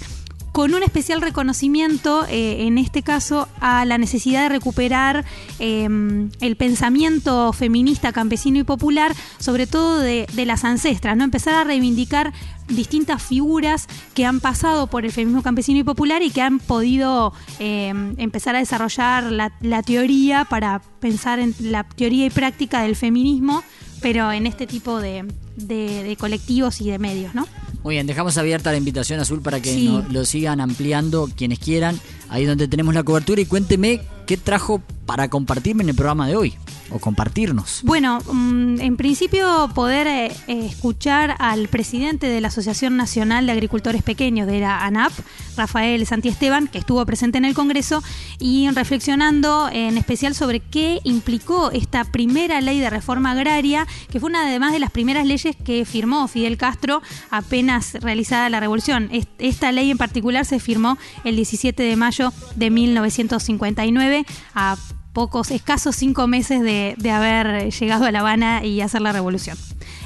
[0.52, 5.24] con un especial reconocimiento, eh, en este caso, a la necesidad de recuperar
[5.58, 11.24] em, el pensamiento feminista, campesino y popular, sobre todo de, las ancestras, ¿no?
[11.24, 12.32] Empezar a reivindicar
[12.68, 17.32] distintas figuras que han pasado por el feminismo campesino y popular y que han podido
[17.58, 23.62] em, empezar a desarrollar la, teoría para pensar en la teoría y práctica del feminismo,
[24.02, 25.24] pero en este tipo de,
[25.56, 27.46] de colectivos y de medios, ¿no?
[27.82, 31.98] Muy bien, dejamos abierta la invitación azul para que lo sigan ampliando quienes quieran,
[32.32, 36.36] ahí donde tenemos la cobertura y cuénteme qué trajo para compartirme en el programa de
[36.36, 36.54] hoy
[36.90, 37.80] o compartirnos?
[37.84, 44.02] Bueno, mm, en principio poder eh, escuchar al presidente de la Asociación Nacional de Agricultores
[44.02, 45.12] Pequeños, de la ANAP,
[45.56, 48.02] Rafael Santiesteban, que estuvo presente en el Congreso,
[48.38, 54.30] y reflexionando en especial sobre qué implicó esta primera ley de reforma agraria, que fue
[54.30, 59.10] una además de las primeras leyes que firmó Fidel Castro apenas realizada la revolución.
[59.38, 62.21] Esta ley en particular se firmó el 17 de mayo
[62.56, 64.76] de 1959 a
[65.12, 69.56] pocos, escasos cinco meses de, haber llegado a La Habana y hacer la revolución.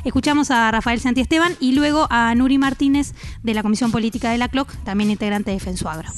[0.04, 4.48] Escuchamos a Rafael Santiesteban y luego a Nuri Martínez de la Comisión Política de la
[4.48, 6.10] CLOC, también integrante de Fensuagro.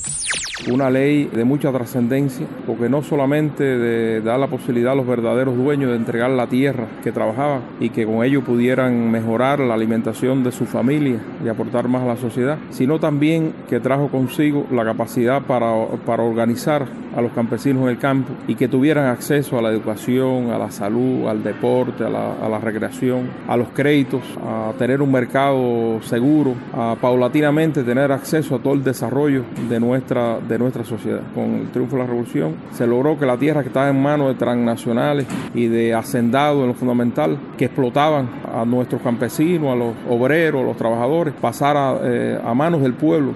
[0.66, 5.90] Una ley de mucha trascendencia, porque no solamente dar la posibilidad a los verdaderos dueños
[5.90, 10.52] de entregar la tierra que trabajaban y que con ello pudieran mejorar la alimentación de
[10.52, 15.42] su familia y aportar más a la sociedad, sino también que trajo consigo la capacidad
[15.42, 15.72] para,
[16.04, 20.50] para organizar a los campesinos en el campo y que tuvieran acceso a la educación,
[20.50, 26.00] a la salud, al deporte, a la recreación, a los créditos, a tener un mercado
[26.02, 31.20] seguro, a paulatinamente tener acceso a todo el desarrollo de nuestra, de nuestra sociedad.
[31.34, 34.28] Con el triunfo de la revolución se logró que la tierra que estaba en manos
[34.28, 39.94] de transnacionales y de hacendados en lo fundamental, que explotaban a nuestros campesinos, a los
[40.08, 43.34] obreros, a los trabajadores, pasara eh, a manos del pueblo.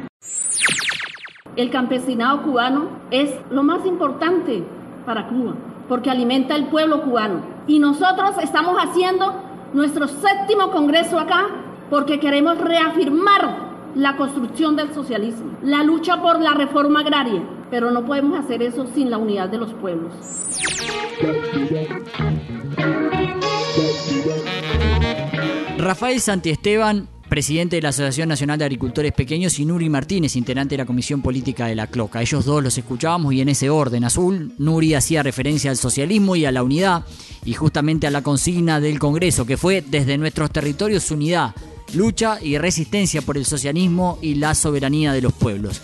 [1.54, 4.62] El campesinado cubano es lo más importante
[5.04, 5.54] para Cuba,
[5.88, 7.42] porque alimenta al pueblo cubano.
[7.66, 9.34] Y nosotros estamos haciendo
[9.74, 11.46] nuestro séptimo congreso acá
[11.90, 18.04] porque queremos reafirmar la construcción del socialismo, la lucha por la reforma agraria, pero no
[18.04, 20.12] podemos hacer eso sin la unidad de los pueblos.
[25.78, 30.82] Rafael Santiesteban presidente de la Asociación Nacional de Agricultores Pequeños, y Nuri Martínez, integrante de
[30.82, 32.20] la Comisión Política de la CLOCA.
[32.20, 36.44] Ellos dos los escuchábamos y en ese orden azul, Nuri hacía referencia al socialismo y
[36.44, 37.06] a la unidad,
[37.46, 41.54] y justamente a la consigna del Congreso, que fue desde nuestros territorios unidad,
[41.94, 45.80] lucha y resistencia por el socialismo y la soberanía de los pueblos.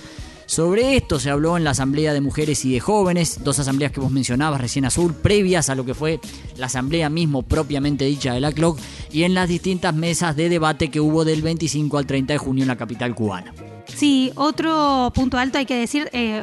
[0.49, 4.01] Sobre esto se habló en la Asamblea de Mujeres y de Jóvenes, dos asambleas que
[4.01, 6.21] vos mencionabas recién azul, previas a lo que fue
[6.57, 8.79] la asamblea mismo propiamente dicha de la CLOC,
[9.13, 12.65] y en las distintas mesas de debate que hubo del 25 al 30 de junio
[12.65, 13.53] en la capital cubana.
[13.99, 16.41] Sí, otro punto alto hay que decir eh,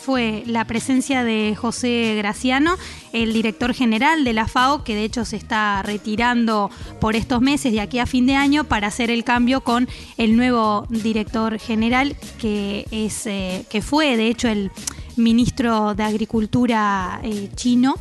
[0.00, 2.78] fue la presencia de José Graciano,
[3.12, 6.70] el director general de la FAO, que de hecho se está retirando
[7.02, 9.86] por estos meses de aquí a fin de año para hacer el cambio con
[10.16, 14.70] el nuevo director general, que, es, eh, que fue de hecho el
[15.16, 17.96] ministro de Agricultura eh, chino.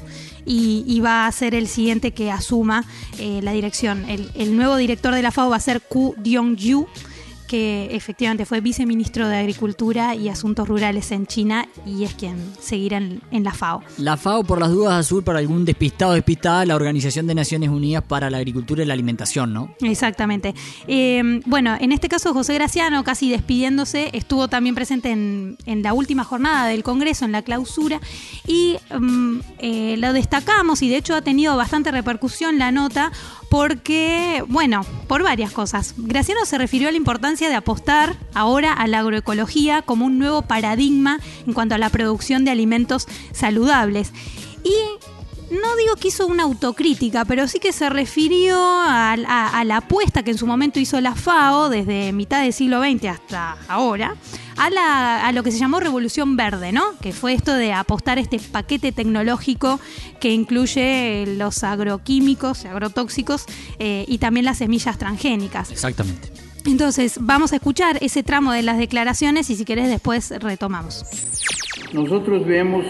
[0.45, 2.83] Y, va a ser el siguiente que asuma
[3.17, 4.05] la dirección.
[4.09, 6.85] El, nuevo director de la FAO va a ser Ku Dyong-yu,
[7.53, 12.97] que efectivamente fue viceministro de Agricultura y Asuntos Rurales en China y es quien seguirá
[12.97, 13.83] en, la FAO.
[13.99, 18.03] La FAO, por las dudas azul, para algún despistado despistada, la Organización de Naciones Unidas
[18.05, 19.69] para la Agricultura y la Alimentación, ¿no?
[19.81, 20.55] Exactamente.
[20.87, 26.23] Eh, bueno, en este caso José Graciano, casi despidiéndose, estuvo también presente en, la última
[26.23, 28.01] jornada del Congreso, en la clausura,
[28.47, 33.11] y mm, eh, lo destacamos y de hecho ha tenido bastante repercusión la nota
[33.53, 35.93] porque, bueno, por varias cosas.
[35.95, 40.41] Graciano se refirió a la importancia de apostar ahora a la agroecología como un nuevo
[40.41, 44.11] paradigma en cuanto a la producción de alimentos saludables.
[44.63, 44.73] Y
[45.53, 49.15] no digo que hizo una autocrítica, pero sí que se refirió a,
[49.63, 53.57] la apuesta que en su momento hizo la FAO desde mitad del siglo XX hasta
[53.67, 54.15] ahora,
[54.57, 56.83] a, lo que se llamó Revolución Verde, ¿no?
[57.01, 59.79] Que fue esto de apostar este paquete tecnológico
[60.19, 63.45] que incluye los agroquímicos, agrotóxicos
[63.79, 65.71] eh, y también las semillas transgénicas.
[65.71, 66.29] Exactamente.
[66.65, 71.05] Entonces, vamos a escuchar ese tramo de las declaraciones y si querés después retomamos.
[71.91, 72.85] Nosotros vemos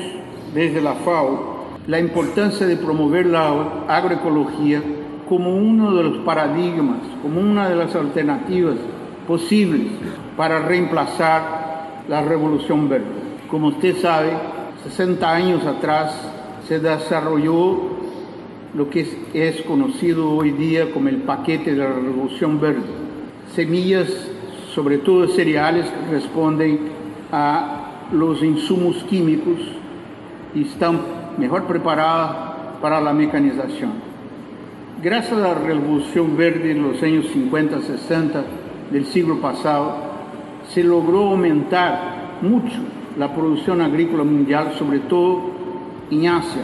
[0.54, 4.82] desde la FAO la importancia de promover la agroecología
[5.28, 8.76] como uno de los paradigmas, como una de las alternativas
[9.28, 9.88] posibles
[10.38, 13.06] para reemplazar la revolución verde.
[13.50, 14.32] Como usted sabe,
[14.84, 16.14] 60 años atrás
[16.68, 18.04] se desarrolló
[18.74, 22.82] lo que es, conocido hoy día como el paquete de la revolución verde.
[23.54, 24.10] Semillas,
[24.74, 26.80] sobre todo cereales, responden
[27.32, 29.60] a los insumos químicos
[30.56, 31.00] y están
[31.38, 33.92] mejor preparadas para la mecanización.
[35.02, 38.44] Gracias a la revolución verde en los años 50, 60
[38.92, 40.13] del siglo pasado,
[40.70, 42.80] se logró aumentar mucho
[43.18, 45.42] la producción agrícola mundial, sobre todo
[46.10, 46.64] en Asia,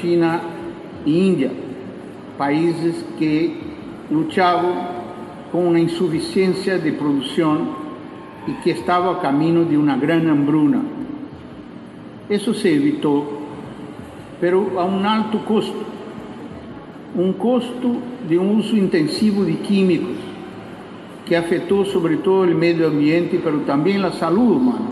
[0.00, 0.40] China
[1.06, 1.50] e India,
[2.36, 3.56] países que
[4.10, 5.04] luchaban
[5.50, 7.84] con una insuficiencia de producción
[8.46, 10.82] y que estaba a camino de una gran hambruna.
[12.28, 13.24] Eso se evitó,
[14.40, 15.84] pero a un alto costo,
[17.14, 17.96] un costo
[18.28, 20.23] de un uso intensivo de químicos
[21.26, 24.90] que afectó sobre todo el medio ambiente, pero también la salud humana.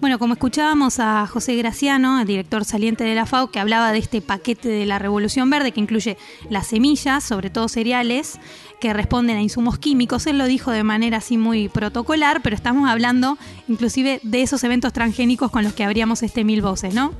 [0.00, 3.98] Bueno, como escuchábamos a José Graciano, el director saliente de la FAO, que hablaba de
[3.98, 6.16] este paquete de la Revolución Verde que incluye
[6.48, 8.38] las semillas, sobre todo cereales,
[8.80, 10.26] que responden a insumos químicos.
[10.26, 14.92] Él lo dijo de manera así muy protocolar, pero estamos hablando inclusive de esos eventos
[14.92, 17.12] transgénicos con los que abríamos este Mil Voces, ¿no?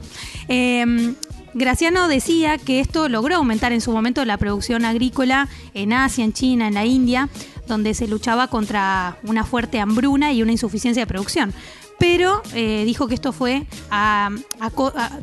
[0.49, 1.15] Eh,
[1.55, 6.33] Graciano decía que esto logró aumentar en su momento la producción agrícola en Asia, en
[6.33, 7.29] China, en la India,
[7.67, 11.55] donde se luchaba contra una fuerte hambruna y una insuficiencia de producción
[11.99, 13.67] pero eh, dijo que esto fue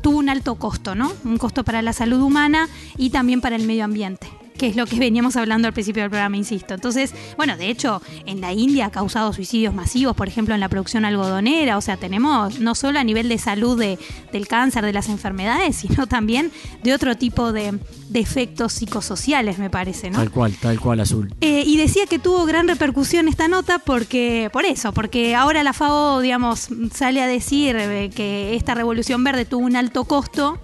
[0.02, 1.10] tuvo un alto costo, ¿no?
[1.24, 2.68] Un costo para la salud humana
[2.98, 6.10] y también para el medio ambiente que es lo que veníamos hablando al principio del
[6.10, 6.74] programa, insisto.
[6.74, 10.70] Entonces, bueno, de hecho, en la India ha causado suicidios masivos, por ejemplo, en la
[10.70, 13.99] producción algodonera, o sea, tenemos no solo a nivel de salud de,
[14.32, 16.51] del cáncer, de las enfermedades, sino también
[16.84, 17.80] de otro tipo de,
[18.14, 20.20] efectos psicosociales, me parece, ¿no?
[20.20, 21.34] Tal cual, tal cual, Azul.
[21.41, 25.74] Eh, y decía que tuvo gran repercusión esta nota porque, por eso, porque ahora la
[25.74, 30.60] FAO, digamos, sale a decir eh, que esta revolución verde tuvo un alto costo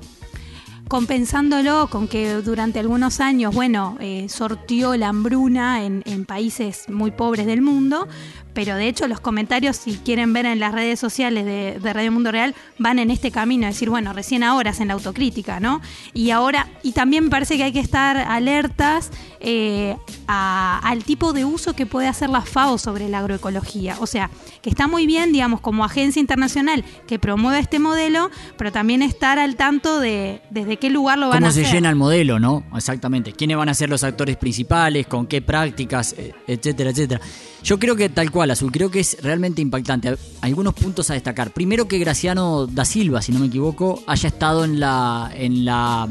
[0.91, 7.11] compensándolo con que durante algunos años, bueno, eh, sortió la hambruna en, en, países muy
[7.11, 8.09] pobres del mundo,
[8.53, 12.31] pero de hecho los comentarios, si quieren ver en las redes sociales de, Radio Mundo
[12.31, 15.81] Real, van en este camino, es decir, bueno, recién ahora en la autocrítica, ¿no?
[16.13, 19.97] Y ahora, y también me parece que hay que estar alertas eh,
[20.27, 23.97] al tipo de uso que puede hacer la FAO sobre la agroecología.
[23.99, 24.29] O sea,
[24.61, 29.39] que está muy bien, digamos, como agencia internacional que promueve este modelo, pero también estar
[29.39, 31.63] al tanto de desde qué lugar lo van a hacer.
[31.63, 32.63] ¿Cómo se llena el modelo, no?
[32.75, 33.33] Exactamente.
[33.33, 35.07] ¿Quiénes van a ser los actores principales?
[35.07, 36.13] ¿Con qué prácticas?
[36.17, 37.21] E, etcétera, etcétera.
[37.63, 40.15] Yo creo que tal cual, Azul, creo que es realmente impactante.
[40.41, 41.51] Algunos puntos a destacar.
[41.51, 46.07] Primero que Graciano da Silva, si no me equivoco, haya estado en la, en la,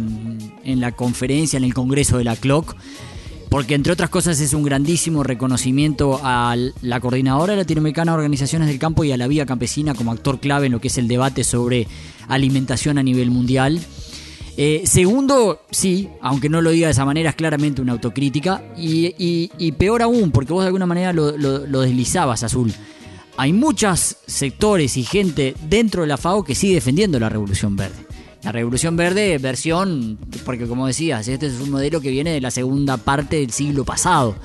[0.63, 2.77] en la conferencia, en el congreso de la CLOC,
[3.49, 8.79] porque entre otras cosas es un grandísimo reconocimiento a la coordinadora latinoamericana de organizaciones del
[8.79, 11.43] campo y a la vía campesina como actor clave en lo que es el debate
[11.43, 11.89] sobre
[12.29, 13.81] alimentación a nivel mundial.
[14.63, 18.63] Eh, segundo, sí, aunque no lo diga de esa manera, es claramente una autocrítica.
[18.77, 22.71] Y, peor aún, porque vos de alguna manera lo, deslizabas, Azul.
[23.39, 28.05] Hay muchos sectores y gente dentro de la FAO que sigue defendiendo la Revolución Verde.
[28.43, 32.51] La Revolución Verde, versión, porque como decías, este es un modelo que viene de la
[32.51, 34.37] segunda parte del siglo pasado.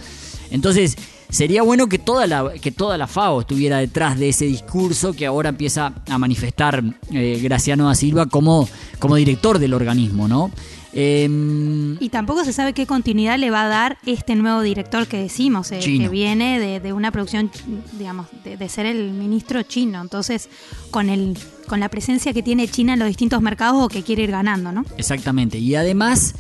[0.49, 0.95] Entonces,
[1.35, 5.25] Sería bueno que toda la, que toda la FAO estuviera detrás de ese discurso que
[5.25, 6.81] ahora empieza a manifestar
[7.11, 8.69] eh, Graciano da Silva como,
[8.99, 10.49] como director del organismo, ¿no?
[10.93, 15.17] Em, y tampoco se sabe qué continuidad le va a dar este nuevo director que
[15.17, 17.51] decimos, eh, que viene de, una producción,
[17.99, 20.01] digamos, de, de, ser el ministro chino.
[20.01, 20.47] Entonces,
[20.89, 24.23] con el con la presencia que tiene China en los distintos mercados o que quiere
[24.23, 24.85] ir ganando, ¿no?
[24.97, 25.57] Exactamente.
[25.57, 26.35] Y además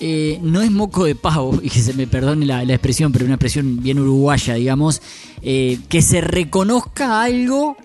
[0.00, 3.34] eh, no es moco de pavo, y que se me perdone la, expresión, pero una
[3.34, 5.02] expresión bien uruguaya, digamos,
[5.42, 7.76] eh, que se reconozca algo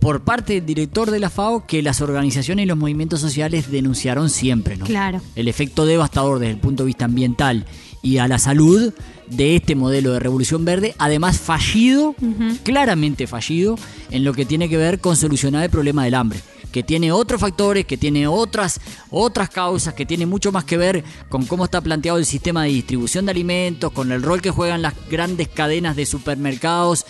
[0.00, 4.28] por parte del director de la FAO que las organizaciones y los movimientos sociales denunciaron
[4.28, 4.84] siempre, ¿no?
[4.84, 5.22] Claro.
[5.34, 7.64] El efecto devastador desde el punto de vista ambiental
[8.02, 8.92] y a la salud
[9.30, 12.14] de este modelo de revolución verde, además fallido,
[12.62, 13.78] claramente fallido,
[14.10, 16.40] en lo que tiene que ver con solucionar el problema del hambre
[16.74, 21.04] que tiene otros factores, que tiene otras, otras causas, que tiene mucho más que ver
[21.28, 24.82] con cómo está planteado el sistema de distribución de alimentos, con el rol que juegan
[24.82, 27.06] las grandes cadenas de supermercados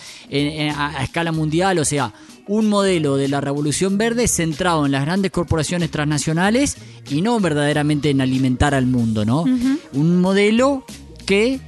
[0.77, 2.13] a, escala mundial, o sea,
[2.45, 6.77] un modelo de la revolución verde centrado en las grandes corporaciones transnacionales
[7.09, 9.45] y no verdaderamente en alimentar al mundo, ¿no?
[9.93, 10.85] Un modelo
[11.25, 11.59] que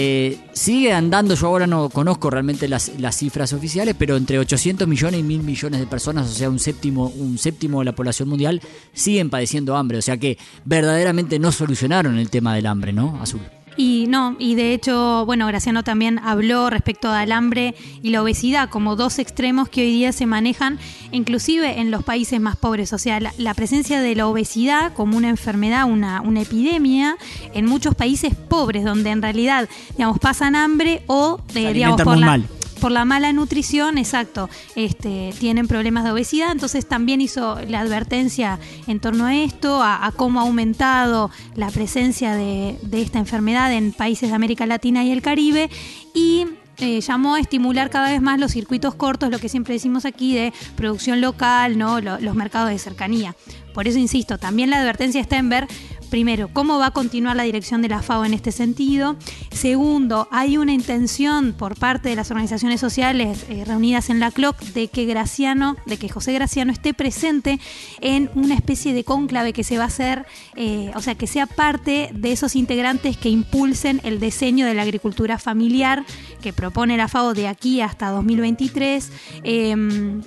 [0.00, 5.18] eh, sigue andando, yo ahora no conozco realmente las, cifras oficiales, pero entre 800 millones
[5.18, 8.62] y 1000 millones de personas, o sea, un séptimo, un séptimo de la población mundial,
[8.92, 9.98] siguen padeciendo hambre.
[9.98, 13.40] O sea que verdaderamente no solucionaron el tema del hambre, ¿no, Azul?
[13.78, 18.68] Y no, y de hecho, bueno, Graciano también habló respecto al hambre y la obesidad
[18.70, 20.80] como dos extremos que hoy día se manejan
[21.12, 22.92] inclusive en los países más pobres.
[22.92, 27.16] O sea, la, presencia de la obesidad como una enfermedad, una, una epidemia
[27.54, 32.26] en muchos países pobres, donde en realidad, digamos, pasan hambre o, eh, digamos, por la,
[32.26, 32.48] mal
[32.78, 36.52] por la mala nutrición, exacto, este, tienen problemas de obesidad.
[36.52, 42.34] Entonces también hizo la advertencia en torno a esto, a, cómo ha aumentado la presencia
[42.34, 45.70] de, esta enfermedad en países de América Latina y el Caribe.
[46.14, 46.46] Y
[46.78, 50.34] eh, llamó a estimular cada vez más los circuitos cortos, lo que siempre decimos aquí
[50.34, 52.00] de producción local, ¿no?
[52.00, 53.34] los mercados de cercanía.
[53.74, 55.68] Por eso insisto, también la advertencia está en ver
[56.08, 59.16] primero, cómo va a continuar la dirección de la FAO en este sentido.
[59.50, 64.58] Segundo, hay una intención por parte de las organizaciones sociales eh, reunidas en la CLOC
[64.60, 67.60] de que Graciano, de que José Graciano esté presente
[68.00, 71.46] en una especie de cónclave que se va a hacer, eh, o sea, que sea
[71.46, 76.04] parte de esos integrantes que impulsen el diseño de la agricultura familiar
[76.40, 79.10] que propone la FAO de aquí hasta 2023,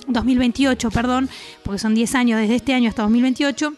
[0.08, 1.28] 2028, em, perdón,
[1.62, 3.74] porque son 10 años desde este año hasta 2028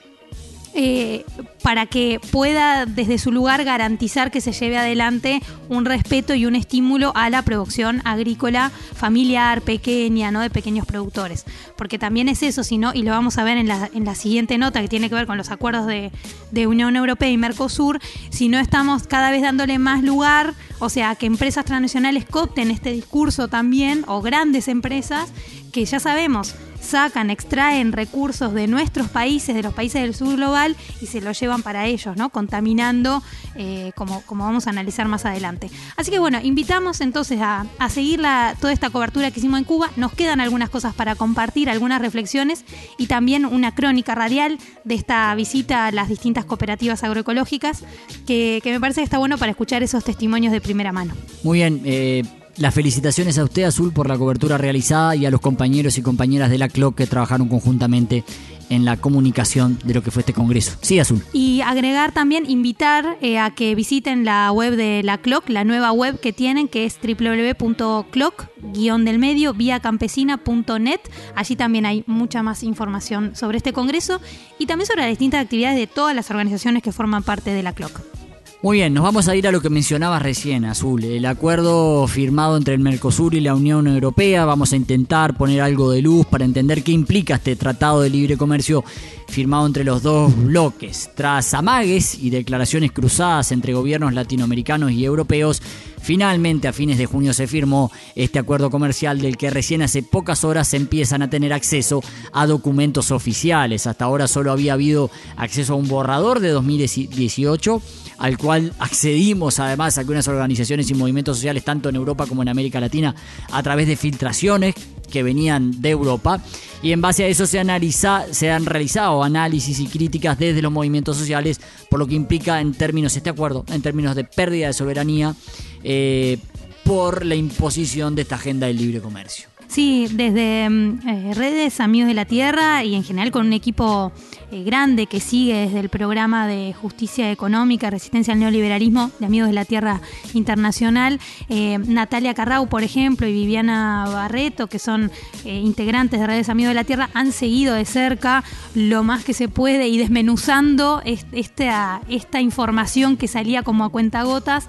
[0.77, 1.25] eh,
[1.63, 6.57] para que pueda desde su lugar garantizar que se lleve adelante un respeto y un
[6.57, 10.41] estímulo a la producción agrícola familiar, pequeña, ¿no?
[10.41, 11.45] de pequeños productores.
[11.77, 14.59] Porque también es eso, sino, y lo vamos a ver en la, en la siguiente
[14.59, 16.11] nota que tiene que ver con los acuerdos de,
[16.51, 18.01] de Unión Europea y Mercosur,
[18.31, 22.91] si no estamos cada vez dándole más lugar, o sea, que empresas transnacionales copten este
[22.93, 25.33] discurso también, o grandes empresas,
[25.73, 26.55] que ya sabemos,
[26.85, 31.39] sacan, extraen recursos de nuestros países, de los países del sur global, y se los
[31.39, 32.31] llevan para ellos, ¿no?
[32.31, 33.23] Contaminando,
[33.57, 35.71] eh, como, como vamos a analizar más adelante.
[35.97, 38.23] Así que bueno, invitamos entonces a, seguir
[38.61, 39.91] toda esta cobertura que hicimos en Cuba.
[39.97, 42.65] Nos quedan algunas cosas para compartir, algunas reflexiones
[42.99, 47.85] y también una crónica radial de esta visita a las distintas cooperativas agroecológicas,
[48.27, 51.15] que, me parece que está bueno para escuchar esos testimonios de primera mano.
[51.43, 51.83] Muy bien.
[51.85, 56.03] Eh las felicitaciones a usted, Azul, por la cobertura realizada y a los compañeros y
[56.03, 58.25] compañeras de la CLOC que trabajaron conjuntamente
[58.71, 60.77] en la comunicación de lo que fue este congreso.
[60.81, 61.23] Sí, Azul.
[61.33, 65.93] Y agregar también, invitar eh, a que visiten la web de la CLOC, la nueva
[65.93, 71.01] web que tienen, que es www.cloc-del-medio viacampesina.net.
[71.35, 74.21] Allí también hay mucha más información sobre este congreso
[74.59, 77.73] y también sobre las distintas actividades de todas las organizaciones que forman parte de la
[77.73, 78.24] CLOC.
[78.65, 82.57] Muy bien, nos vamos a ir a lo que mencionabas recién, Azul, el acuerdo firmado
[82.57, 84.47] entre el Mercosur y la Unión Europea.
[84.47, 88.39] Vamos a intentar poner algo de luz para entender qué implica este tratado de libre
[88.39, 88.83] comercio
[89.29, 91.11] firmado entre los dos bloques.
[91.15, 95.61] Tras amagues y declaraciones cruzadas entre gobiernos latinoamericanos y europeos,
[96.05, 100.45] Finalmente, a fines de junio se firmó este acuerdo comercial del que recién hace pocas
[100.45, 103.87] horas se empiezan a tener acceso a documentos oficiales.
[103.87, 107.81] Hasta ahora solo había habido acceso a un borrador de 2018
[108.19, 112.81] al cual accedimos además algunas organizaciones y movimientos sociales tanto en Europa como en América
[112.81, 113.15] Latina
[113.51, 114.75] a través de filtraciones
[115.15, 116.43] que venían de Europa
[116.83, 120.73] y en base a eso se, analiza, se han realizado análisis y críticas desde los
[120.73, 124.73] movimientos sociales por lo que implica en términos este acuerdo, en términos de pérdida de
[124.73, 125.37] soberanía
[125.85, 126.39] eh,
[126.85, 129.49] por la imposición de esta agenda del libre comercio.
[129.69, 134.11] Sí, desde mm, eh, redes Amigos de la Tierra y en general con un equipo
[134.55, 139.49] eh, grande que sigue desde el programa de justicia económica, resistencia al neoliberalismo de Amigos
[139.49, 140.01] de la Tierra
[140.33, 145.11] Internacional, eh, Natalia Carrau, por ejemplo, y Viviana Barreto, que son
[145.45, 148.45] integrantes de redes Amigos de la Tierra, han seguido de cerca
[148.77, 154.69] lo más que se puede y desmenuzando esta, esta información que salía como a cuentagotas,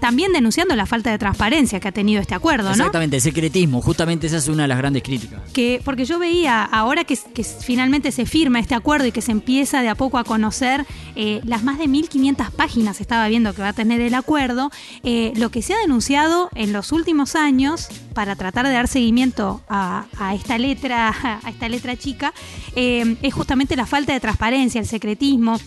[0.00, 2.68] también denunciando la falta de transparencia que ha tenido este acuerdo.
[2.68, 2.74] ¿no?
[2.74, 5.40] Exactamente, secretismo, justamente esa es una de las grandes críticas.
[5.54, 9.82] Que, porque yo veía, ahora que, finalmente se firma este acuerdo y que se empieza
[9.82, 13.68] de a poco a conocer eh, las más de 1.500 páginas, estaba viendo que va
[13.68, 14.70] a tener el acuerdo,
[15.02, 19.62] eh, lo que se ha denunciado en los últimos años para tratar de dar seguimiento
[19.68, 22.32] a, esta letra, a esta letra chica,
[22.74, 25.58] eh, es justamente la falta de transparencia, el secretismo,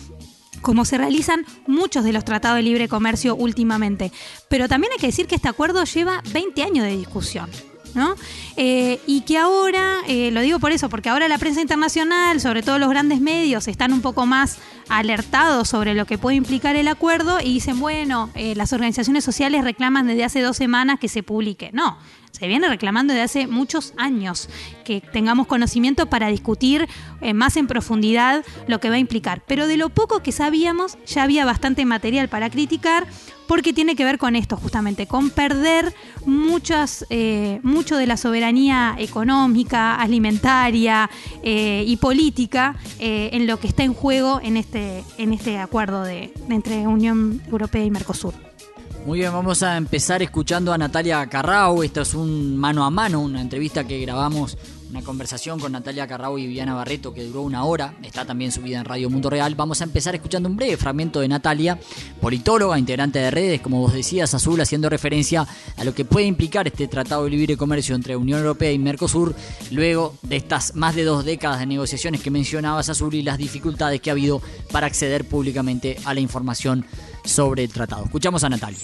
[0.60, 4.12] como se realizan muchos de los tratados de libre comercio últimamente.
[4.48, 7.50] Pero también hay que decir que este acuerdo lleva 20 años de discusión.
[7.94, 8.14] ¿No?
[8.56, 12.62] Eh, y que ahora, eh, lo digo por eso, porque ahora la prensa internacional, sobre
[12.62, 16.88] todo los grandes medios, están un poco más alertados sobre lo que puede implicar el
[16.88, 21.22] acuerdo y dicen, bueno, eh, las organizaciones sociales reclaman desde hace dos semanas que se
[21.22, 21.70] publique.
[21.72, 21.96] No,
[22.32, 24.48] se viene reclamando desde hace muchos años
[24.84, 26.88] que tengamos conocimiento para discutir
[27.34, 29.42] más en profundidad lo que va a implicar.
[29.46, 33.06] Pero de lo poco que sabíamos, ya había bastante material para criticar
[33.52, 38.96] porque tiene que ver con esto justamente, con perder muchas, eh, mucho de la soberanía
[38.98, 41.10] económica, alimentaria
[41.42, 46.02] eh, y política eh, en lo que está en juego en este, en este acuerdo
[46.02, 48.51] de, entre Unión Europea y Mercosur.
[49.04, 51.82] Muy bien, vamos a empezar escuchando a Natalia Carrao.
[51.82, 54.56] Esto es un mano a mano, una entrevista que grabamos
[54.92, 58.78] una conversación con Natalia Carrao y Viviana Barreto que duró una hora, está también subida
[58.78, 59.54] en Radio Mundo Real.
[59.54, 61.80] Vamos a empezar escuchando un breve fragmento de Natalia,
[62.20, 65.48] politóloga, integrante de redes, como vos decías, Azul, haciendo referencia
[65.78, 69.34] a lo que puede implicar este Tratado de Libre Comercio entre Unión Europea y Mercosur,
[69.70, 74.00] luego de estas más de dos décadas de negociaciones que mencionabas, Azul, y las dificultades
[74.00, 76.84] que ha habido para acceder públicamente a la información
[77.24, 78.04] sobre el tratado.
[78.04, 78.80] Escuchamos a Natalia.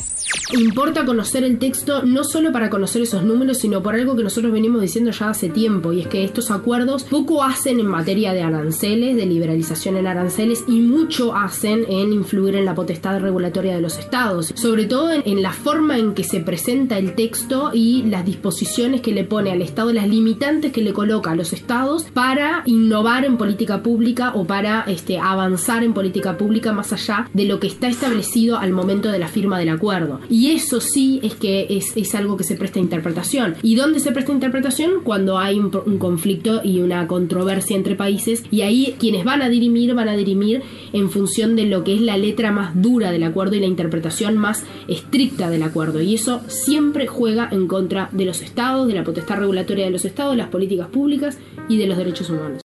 [0.53, 4.53] Importa conocer el texto no solo para conocer esos números, sino por algo que nosotros
[4.53, 8.43] venimos diciendo ya hace tiempo, y es que estos acuerdos poco hacen en materia de
[8.43, 13.81] aranceles, de liberalización en aranceles, y mucho hacen en influir en la potestad regulatoria de
[13.81, 18.25] los estados, sobre todo en, la forma en que se presenta el texto y las
[18.25, 22.63] disposiciones que le pone al Estado, las limitantes que le coloca a los estados para
[22.67, 27.61] innovar en política pública o para este, avanzar en política pública más allá de lo
[27.61, 30.21] que está establecido al momento de la firma del acuerdo.
[30.29, 33.57] Y eso sí es que es, algo que se presta a interpretación.
[33.63, 35.03] ¿Y dónde se presta interpretación?
[35.05, 38.45] Cuando hay un, conflicto y una controversia entre países.
[38.51, 40.63] Y ahí quienes van a dirimir van a dirimir
[40.93, 44.37] en función de lo que es la letra más dura del acuerdo y la interpretación
[44.37, 46.01] más estricta del acuerdo.
[46.01, 50.05] Y eso siempre juega en contra de los estados, de la potestad regulatoria de los
[50.05, 52.68] estados, las políticas públicas y de los derechos humanos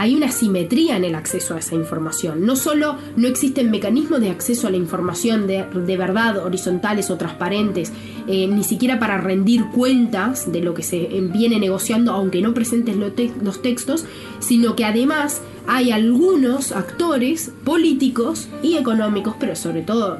[0.00, 2.46] hay una simetría en el acceso a esa información.
[2.46, 7.92] No solo no existen mecanismos de acceso a la información de, verdad, horizontales o transparentes,
[8.26, 12.96] eh, ni siquiera para rendir cuentas de lo que se viene negociando, aunque no presentes
[12.96, 14.06] los textos,
[14.38, 20.18] sino que además hay algunos actores políticos y económicos, pero sobre todo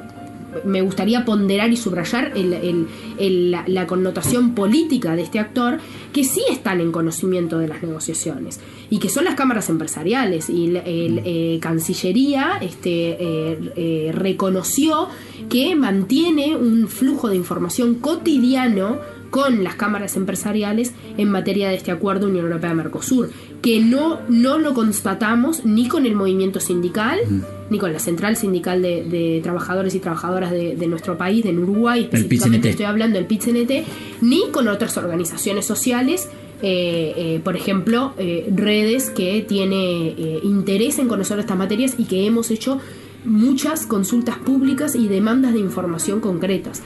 [0.65, 5.79] me gustaría ponderar y subrayar la, connotación política de este actor,
[6.13, 10.49] que sí están en conocimiento de las negociaciones y que son las cámaras empresariales.
[10.49, 15.07] Y la eh, Cancillería este, eh, eh, reconoció
[15.49, 18.99] que mantiene un flujo de información cotidiano
[19.31, 24.73] con las cámaras empresariales en materia de este acuerdo Unión Europea-Mercosur, que no, no lo
[24.73, 27.19] constatamos ni con el movimiento sindical,
[27.69, 32.69] ni con la central sindical de, trabajadores y trabajadoras de, nuestro país, de Uruguay, específicamente
[32.69, 33.41] estoy hablando del pit
[34.21, 36.29] ni con otras organizaciones sociales.
[36.63, 42.27] Eh, eh, por ejemplo, eh, redes que tiene interés en conocer estas materias y que
[42.27, 42.79] hemos hecho
[43.25, 46.83] muchas consultas públicas y demandas de información concretas.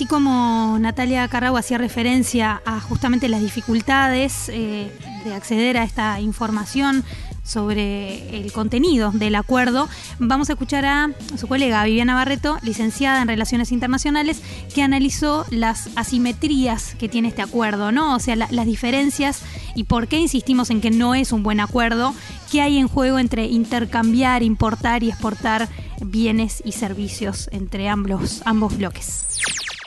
[0.00, 4.90] Así como Natalia Carrao hacía referencia a justamente las dificultades eh,
[5.26, 7.04] de acceder a esta información
[7.44, 13.28] sobre el contenido del acuerdo, vamos a escuchar a su colega Viviana Barreto, licenciada en
[13.28, 14.40] Relaciones Internacionales,
[14.74, 18.14] que analizó las asimetrías que tiene este acuerdo, ¿no?
[18.14, 19.42] O sea, las diferencias
[19.74, 22.14] y por qué insistimos en que no es un buen acuerdo,
[22.50, 25.68] qué hay en juego entre intercambiar, importar y exportar
[26.00, 29.26] bienes y servicios entre ambos, ambos bloques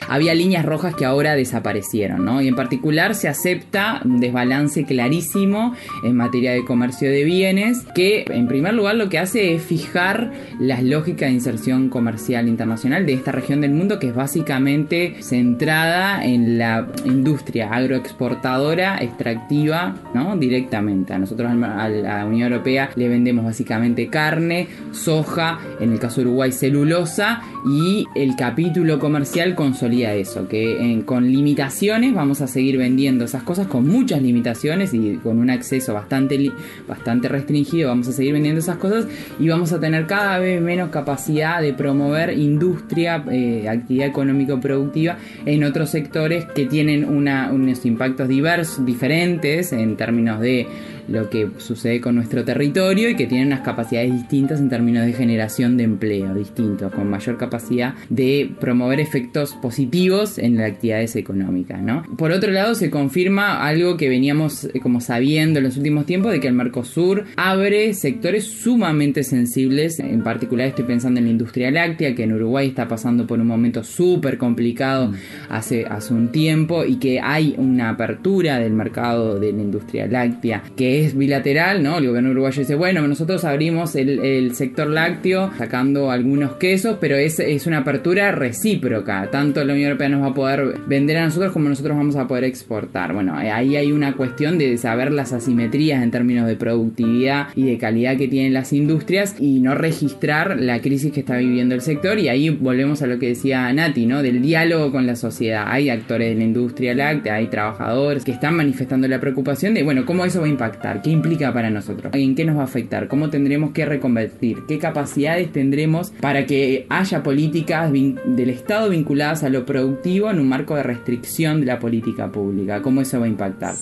[0.08, 2.42] había líneas rojas que ahora desaparecieron, ¿no?
[2.42, 8.24] Y en particular se acepta un desbalance clarísimo en materia de comercio de bienes, que
[8.28, 13.14] en primer lugar lo que hace es fijar las lógicas de inserción comercial internacional de
[13.14, 20.36] esta región del mundo, que es básicamente centrada en la industria agroexportadora extractiva, ¿no?
[20.36, 21.14] Directamente.
[21.14, 26.26] A nosotros, a la Unión Europea, le vendemos básicamente carne, soja, en el caso de
[26.26, 33.24] Uruguay, celulosa, y el capítulo comercial consolidado eso, que con limitaciones vamos a seguir vendiendo
[33.24, 36.50] esas cosas, con muchas limitaciones y con un acceso bastante,
[36.88, 39.06] bastante restringido vamos a seguir vendiendo esas cosas
[39.38, 45.16] y vamos a tener cada vez menos capacidad de promover industria, eh, actividad económico-productiva
[45.46, 50.66] en otros sectores que tienen unos impactos diversos, diferentes en términos de
[51.08, 55.12] lo que sucede con nuestro territorio y que tienen unas capacidades distintas en términos de
[55.12, 61.82] generación de empleo, distintos, con mayor capacidad de promover efectos positivos en las actividades económicas.
[61.82, 62.02] ¿no?
[62.16, 66.32] Por otro lado, se confirma algo que veníamos eh, como sabiendo en los últimos tiempos,
[66.32, 71.70] de que el Mercosur abre sectores sumamente sensibles, en particular estoy pensando en la industria
[71.70, 75.12] láctea, que en Uruguay está pasando por un momento súper complicado
[75.48, 80.62] hace, hace un tiempo y que hay una apertura del mercado de la industria láctea
[80.76, 81.98] que es bilateral, ¿no?
[81.98, 87.40] El gobierno uruguayo dice, bueno, nosotros abrimos el, sector lácteo sacando algunos quesos, pero es,
[87.40, 89.28] es, una apertura recíproca.
[89.30, 92.28] Tanto la Unión Europea nos va a poder vender a nosotros como nosotros vamos a
[92.28, 93.12] poder exportar.
[93.12, 97.78] Bueno, ahí hay una cuestión de saber las asimetrías en términos de productividad y de
[97.78, 102.18] calidad que tienen las industrias y no registrar la crisis que está viviendo el sector.
[102.18, 104.22] Y ahí volvemos a lo que decía Nati, ¿no?
[104.22, 105.64] Del diálogo con la sociedad.
[105.66, 110.04] Hay actores de la industria láctea, hay trabajadores que están manifestando la preocupación de, bueno,
[110.04, 112.12] cómo eso va a impactar ¿Qué implica para nosotros?
[112.14, 113.08] ¿En qué nos va a afectar?
[113.08, 114.64] ¿Cómo tendremos que reconvertir?
[114.68, 120.48] ¿Qué capacidades tendremos para que haya políticas del Estado vinculadas a lo productivo en un
[120.48, 122.82] marco de restricción de la política pública?
[122.82, 123.74] ¿Cómo eso va a impactar?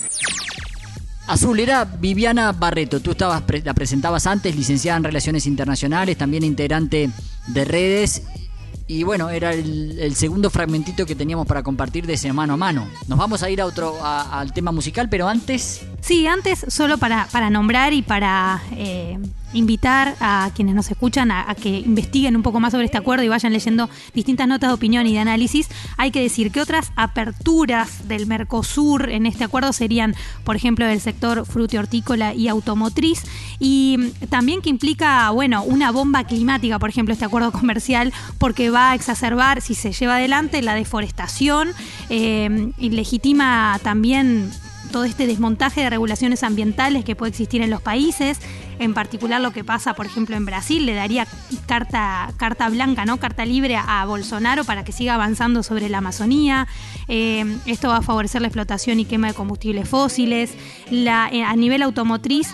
[1.26, 7.11] Azul, era Viviana Barreto, tú estabas la presentabas antes, licenciada en Relaciones Internacionales, también integrante
[7.48, 8.22] de redes
[8.87, 12.87] y bueno, era el, segundo fragmentito que teníamos para compartir de ese mano a mano.
[13.09, 15.83] Nos vamos a ir a otro al tema musical, pero antes.
[16.01, 19.18] Sí, antes solo para, para nombrar y para eh,
[19.53, 23.28] invitar a quienes nos escuchan a, que investiguen un poco más sobre este acuerdo y
[23.28, 25.68] vayan leyendo distintas notas de opinión y de análisis.
[25.96, 31.00] Hay que decir que otras aperturas del Mercosur en este acuerdo serían, por ejemplo, del
[31.00, 31.44] sector
[31.78, 33.22] hortícola y automotriz
[33.59, 38.92] y también que implica, bueno, una bomba climática, por ejemplo, este acuerdo comercial, porque va
[38.92, 41.70] a exacerbar, si se lleva adelante, la deforestación
[42.09, 44.50] eh, y legitima también
[44.92, 48.38] todo este desmontaje de regulaciones ambientales que puede existir en los países,
[48.83, 51.26] en particular lo que pasa, por ejemplo, en Brasil, le daría
[51.66, 53.18] carta, carta blanca, ¿no?
[53.18, 56.66] Carta libre a Bolsonaro para que siga avanzando sobre la Amazonía.
[57.09, 60.55] Eh, esto va a favorecer la explotación y quema de combustibles fósiles.
[60.91, 62.49] Eh, a nivel automotriz,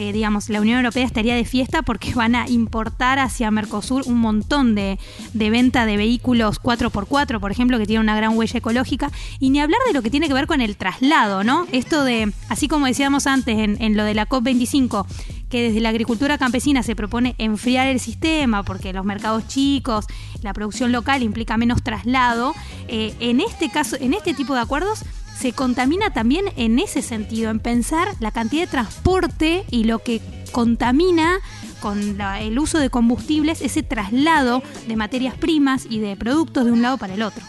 [0.00, 4.18] eh, digamos, la Unión Europea estaría de fiesta porque van a importar hacia Mercosur un
[4.18, 4.96] montón de,
[5.34, 9.10] venta de vehículos 4x4, por ejemplo, que tienen una gran huella ecológica,
[9.40, 11.66] y ni hablar de lo que tiene que ver con el traslado, ¿no?
[11.72, 15.04] Esto de, así como decíamos antes en lo de la COP25,
[15.48, 20.06] que desde la agricultura campesina se propone enfriar el sistema porque los mercados chicos,
[20.42, 22.54] la producción local implica menos traslado,
[22.88, 25.04] eh, en este caso, en este tipo de acuerdos
[25.38, 30.20] se contamina también en ese sentido, en pensar la cantidad de transporte y lo que
[30.50, 31.38] contamina
[31.80, 36.82] con el uso de combustibles, ese traslado de materias primas y de productos de un
[36.82, 37.44] lado para el otro.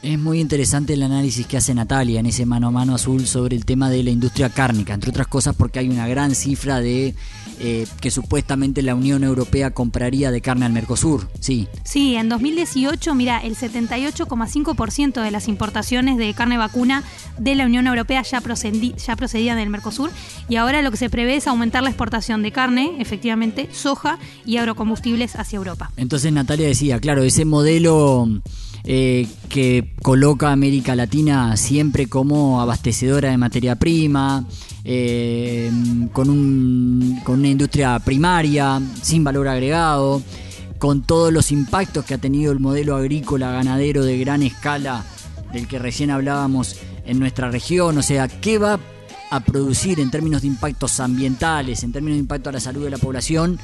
[0.00, 3.56] Es muy interesante el análisis que hace Natalia en ese mano a mano azul sobre
[3.56, 7.16] el tema de la industria cárnica, entre otras cosas porque hay una gran cifra de
[7.58, 11.66] eh, que supuestamente la Unión Europea compraría de carne al Mercosur, sí.
[11.82, 17.02] Sí, en 2018, mira, el 78,5% de las importaciones de carne vacuna
[17.36, 20.12] de la Unión Europea ya, ya procedían del Mercosur
[20.48, 24.58] y ahora lo que se prevé es aumentar la exportación de carne, efectivamente, soja y
[24.58, 25.90] agrocombustibles hacia Europa.
[25.96, 28.28] Entonces Natalia decía, claro, ese modelo
[28.84, 34.46] eh, que coloca a América Latina siempre como abastecedora de materia prima,
[34.84, 35.70] eh,
[36.12, 40.22] con, un, con una industria primaria, sin valor agregado,
[40.78, 45.04] con todos los impactos que ha tenido el modelo agrícola ganadero de gran escala
[45.52, 48.78] del que recién hablábamos en nuestra región, o sea, ¿qué va
[49.30, 52.90] a producir en términos de impactos ambientales, en términos de impacto a la salud de
[52.90, 53.58] la población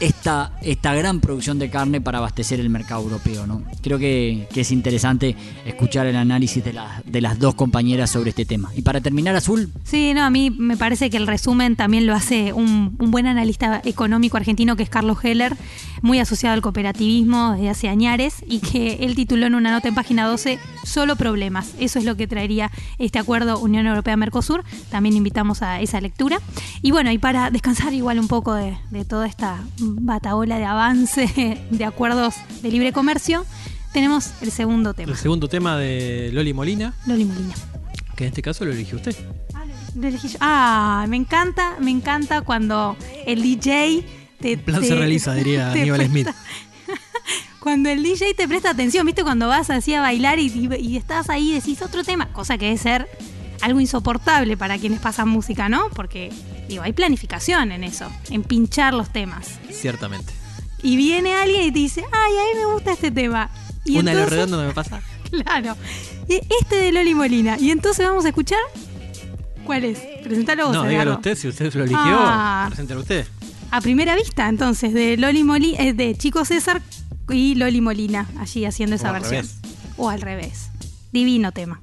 [0.00, 3.46] esta, esta gran producción de carne para abastecer el mercado europeo.
[3.46, 3.62] ¿no?
[3.82, 8.70] Creo que, es interesante escuchar el análisis de, de las dos compañeras sobre este tema.
[8.76, 9.70] Y para terminar, Azul.
[9.84, 13.26] Sí, no, a mí me parece que el resumen también lo hace un, un buen
[13.26, 15.56] analista económico argentino que es Carlos Heller,
[16.02, 19.94] muy asociado al cooperativismo desde hace añares y que él tituló en una nota en
[19.94, 21.74] página 12 Solo problemas.
[21.78, 24.64] Eso es lo que traería este acuerdo Unión Europea-Mercosur.
[24.90, 26.40] También invitamos a esa lectura.
[26.82, 31.60] Y bueno, y para descansar igual un poco de, de toda esta bataola de avance
[31.70, 33.44] de acuerdos de libre comercio,
[33.92, 35.12] tenemos el segundo tema.
[35.12, 36.94] El segundo tema de Loli Molina.
[37.06, 37.54] Loli Molina.
[38.16, 39.14] Que en este caso lo eligió usted.
[39.54, 40.38] Ah, lo elegí yo.
[40.40, 42.96] Ah, me encanta, me encanta cuando
[43.26, 44.04] el DJ
[44.40, 44.52] te.
[44.52, 46.28] El plan se realiza, diría Aníbal Smith.
[47.60, 49.22] cuando el DJ te presta atención, ¿viste?
[49.22, 52.72] Cuando vas así a bailar y, y, estás ahí y decís otro tema, cosa que
[52.72, 53.08] es ser
[53.60, 55.90] algo insoportable para quienes pasan música, ¿no?
[55.90, 56.32] Porque,
[56.68, 59.58] digo, hay planificación en eso, en pinchar los temas.
[59.70, 60.32] Ciertamente.
[60.82, 63.50] Y viene alguien y te dice, ay, a mí me gusta este tema.
[63.84, 65.00] Y Una de redondo no me pasa.
[65.30, 65.76] Claro.
[66.28, 67.56] Este de Loli Molina.
[67.56, 68.58] Y entonces vamos a escuchar.
[69.64, 70.00] ¿Cuál es?
[70.24, 70.74] Presentalo vos.
[70.74, 72.64] No, dígalo usted, si usted lo eligió, ah.
[72.66, 73.24] preséntalo usted.
[73.70, 76.82] A primera vista, entonces, de Loli Molina, eh, de Chico César
[77.28, 79.46] y Loli Molina, allí haciendo esa versión.
[79.96, 80.70] O al revés.
[81.12, 81.80] Divino tema.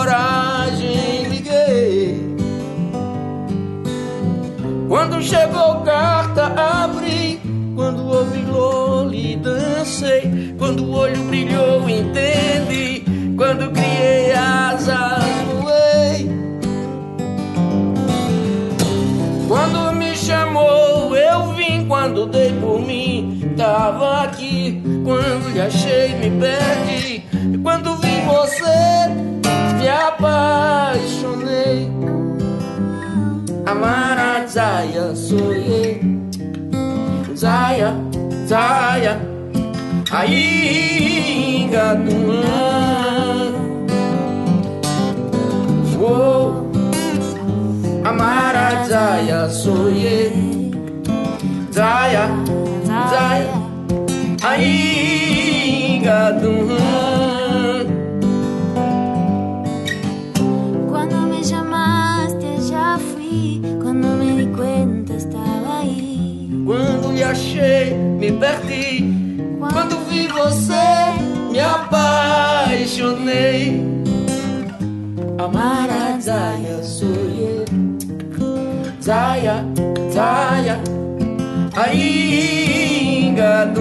[0.00, 2.36] Coragem, liguei.
[4.88, 7.38] Quando chegou carta, abri.
[7.74, 10.54] Quando ouvi Loli, dancei.
[10.58, 13.04] Quando o olho brilhou, entendi.
[13.36, 15.22] Quando criei asas,
[15.60, 16.30] voei.
[19.48, 21.86] Quando me chamou, eu vim.
[21.86, 24.82] Quando dei por mim, tava aqui.
[25.04, 27.19] Quando lhe achei, me perdi.
[34.50, 36.00] Amara Zaya, sonhei.
[37.36, 37.94] Zaya,
[38.46, 39.20] Zaya,
[40.10, 42.10] ainda do
[46.02, 46.66] Oh,
[48.04, 50.72] Amara Zaya, sonhei.
[51.70, 52.28] Zaya,
[52.84, 53.54] Zaya,
[54.42, 56.59] ainda do
[67.30, 69.14] achei, me perdi.
[69.58, 71.12] Quando vi você,
[71.50, 73.08] me apaixonei.
[75.38, 77.64] Amara Zaya, sonhei.
[79.00, 79.64] Zaya,
[80.12, 80.80] Zaya,
[81.76, 83.80] ainda do.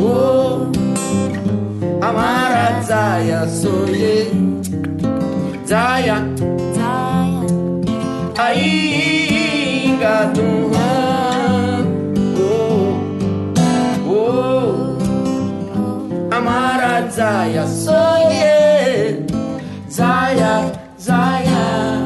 [0.00, 0.70] Oh,
[2.00, 3.46] Amara Zaya.
[3.46, 3.46] Zaya,
[5.66, 6.27] Zaya,
[17.18, 17.66] Zaya.
[19.90, 22.00] Zaya, Zaya.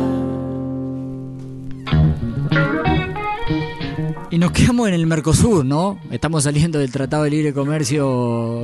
[4.30, 5.98] Y nos quedamos en el Mercosur, ¿no?
[6.10, 8.08] Estamos saliendo del Tratado de Libre Comercio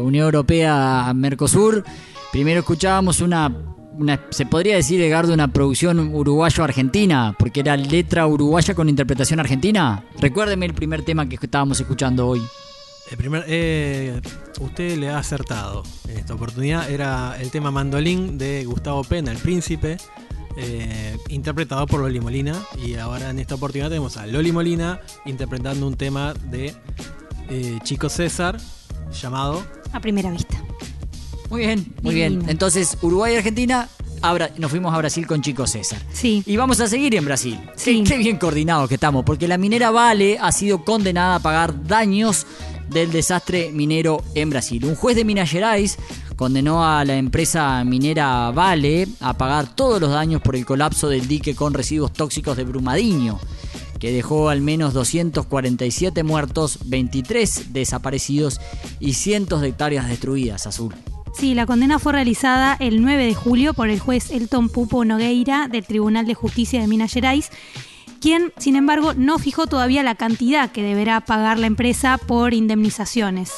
[0.03, 1.85] Unión Europea-Mercosur.
[2.33, 3.55] Primero escuchábamos una,
[3.99, 10.03] una, se podría decir, Edgardo, una producción uruguayo-argentina, porque era letra uruguaya con interpretación argentina.
[10.19, 12.41] Recuérdeme el primer tema que estábamos escuchando hoy.
[13.11, 14.21] El primer, eh,
[14.61, 16.91] usted le ha acertado en esta oportunidad.
[16.91, 19.97] Era el tema Mandolín de Gustavo Pena, el príncipe,
[20.57, 22.55] eh, interpretado por Loli Molina.
[22.85, 26.75] Y ahora en esta oportunidad tenemos a Loli Molina interpretando un tema de
[27.49, 28.59] eh, Chico César
[29.13, 30.63] llamado A primera vista.
[31.49, 32.45] Muy bien, muy bien.
[32.49, 33.89] Entonces, Uruguay y Argentina,
[34.21, 35.99] abra- nos fuimos a Brasil con Chico César.
[36.13, 36.43] Sí.
[36.45, 37.59] Y vamos a seguir en Brasil.
[37.83, 41.85] Qué, qué bien coordinados que estamos, porque la minera Vale ha sido condenada a pagar
[41.85, 42.47] daños
[42.91, 44.85] del desastre minero en Brasil.
[44.85, 45.99] Un juez de Minas Gerais
[46.37, 51.27] condenó a la empresa minera Vale a pagar todos los daños por el colapso del
[51.27, 53.41] dique con residuos tóxicos de Brumadinho,
[53.99, 58.61] que dejó al menos 247 muertos, 23 desaparecidos
[59.01, 60.95] y cientos de hectáreas destruidas, Azul.
[61.39, 65.69] Sí, la condena fue realizada el 9 de julio por el juez Elton Pupo Nogueira
[65.69, 67.51] del Tribunal de Justicia de Minas Gerais,
[68.21, 73.53] quien, sin embargo, no fijó todavía la cantidad que deberá pagar la empresa por indemnizaciones.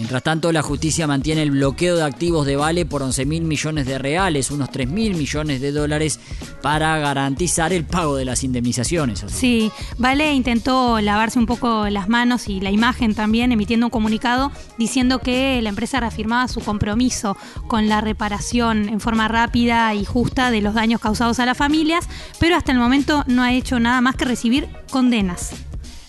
[0.00, 3.84] Mientras tanto, la justicia mantiene el bloqueo de activos de Vale por 11 mil millones
[3.84, 6.18] de reales, unos 3 mil millones de dólares,
[6.62, 9.22] para garantizar el pago de las indemnizaciones.
[9.26, 14.50] Sí, Vale intentó lavarse un poco las manos y la imagen también, emitiendo un comunicado
[14.78, 17.36] diciendo que la empresa reafirmaba su compromiso
[17.68, 22.08] con la reparación en forma rápida y justa de los daños causados a las familias,
[22.38, 25.52] pero hasta el momento no ha hecho nada más que recibir condenas.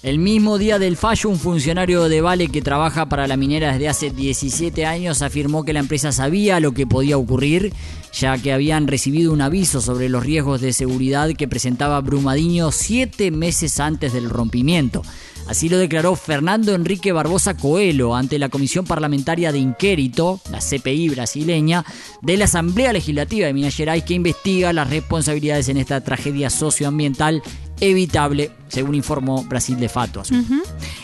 [0.03, 3.87] El mismo día del fallo, un funcionario de Vale que trabaja para la minera desde
[3.87, 7.71] hace 17 años afirmó que la empresa sabía lo que podía ocurrir,
[8.11, 13.29] ya que habían recibido un aviso sobre los riesgos de seguridad que presentaba Brumadinho siete
[13.29, 15.03] meses antes del rompimiento.
[15.47, 21.09] Así lo declaró Fernando Enrique Barbosa Coelho ante la Comisión Parlamentaria de Inquérito, la CPI
[21.09, 21.85] brasileña,
[22.23, 27.43] de la Asamblea Legislativa de Minas Gerais que investiga las responsabilidades en esta tragedia socioambiental
[27.81, 30.23] evitable, según informó Brasil de Fato.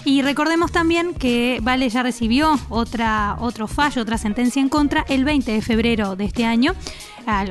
[0.06, 5.26] Y recordemos también que Vale ya recibió otra, otro fallo, otra sentencia en contra el
[5.26, 6.74] 20 de febrero de este año.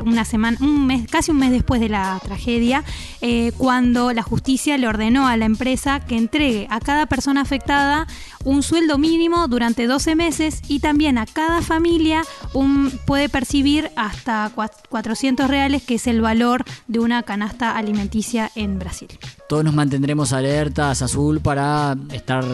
[0.04, 2.82] Una semana, un mes, casi un mes después de la tragedia,
[3.20, 8.06] eh, cuando la justicia le ordenó a la empresa que entregue a cada persona afectada
[8.44, 12.22] un sueldo mínimo durante 12 meses y también a cada familia
[12.54, 14.50] un, puede percibir hasta
[14.88, 19.08] 400 reales, que es el valor de una canasta alimenticia en Brasil.
[19.48, 22.44] Todos nos mantendremos alertas, Azul, para estar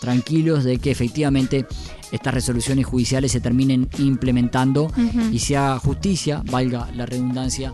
[0.00, 1.66] tranquilos de que efectivamente
[2.12, 4.92] estas resoluciones judiciales se terminen implementando
[5.32, 7.72] y sea justicia, valga la redundancia,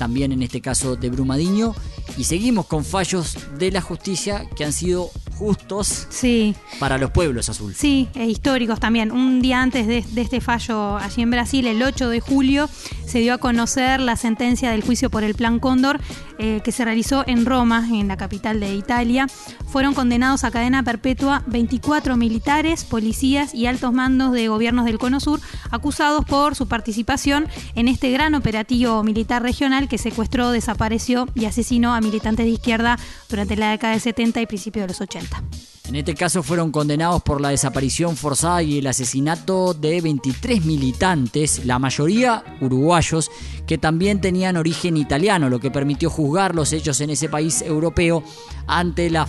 [0.00, 1.74] también en este caso de Brumadinho.
[2.16, 6.54] Y seguimos con fallos de la justicia que han sido justos sí.
[6.78, 7.74] para los pueblos azul.
[7.74, 9.12] Sí, e históricos también.
[9.12, 12.68] Un día antes de, este fallo allí en Brasil, el 8 de julio,
[13.06, 16.00] se dio a conocer la sentencia del juicio por el Plan Cóndor
[16.42, 19.26] eh, que se realizó en Roma, en la capital de Italia.
[19.68, 25.20] Fueron condenados a cadena perpetua 24 militares, policías y altos mandos de gobiernos del Cono
[25.20, 25.40] Sur,
[25.70, 31.92] acusados por su participación en este gran operativo militar regional que secuestró, desapareció y asesinó
[31.92, 35.42] a militantes de izquierda durante la década de 70 y principios de los 80.
[35.88, 41.64] En este caso fueron condenados por la desaparición forzada y el asesinato de 23 militantes,
[41.64, 43.28] la mayoría uruguayos,
[43.66, 48.22] que también tenían origen italiano, lo que permitió juzgar los hechos en ese país europeo
[48.68, 49.26] ante la,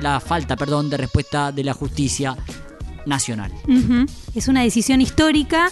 [0.00, 2.34] la falta perdón, de respuesta de la justicia
[3.04, 3.52] nacional.
[4.34, 5.70] Es una decisión histórica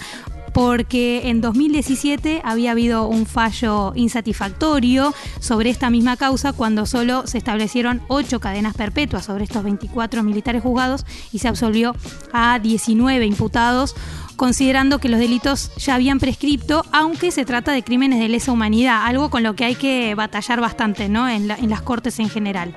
[0.57, 7.37] porque en 2017 había habido un fallo insatisfactorio sobre esta misma causa cuando solo se
[7.37, 11.95] establecieron ocho cadenas perpetuas sobre estos 24 militares juzgados y se absolvió
[12.33, 13.95] a 19 imputados
[14.37, 19.05] considerando que los delitos ya habían prescripto, aunque se trata de crímenes de lesa humanidad,
[19.05, 21.29] algo con lo que hay que batallar bastante ¿no?
[21.29, 22.75] en, en las cortes en general.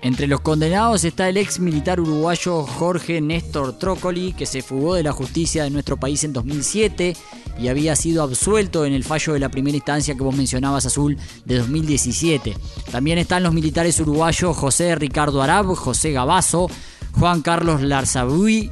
[0.00, 5.02] Entre los condenados está el ex militar uruguayo Jorge Néstor Trócoli, que se fugó de
[5.02, 7.16] la justicia de nuestro país en 2007
[7.58, 11.18] y había sido absuelto en el fallo de la primera instancia que vos mencionabas, Azul,
[11.44, 12.56] de 2017.
[12.92, 16.70] También están los militares uruguayos José Ricardo Arab, José Gabazo,
[17.18, 18.70] Juan Carlos Larzabui,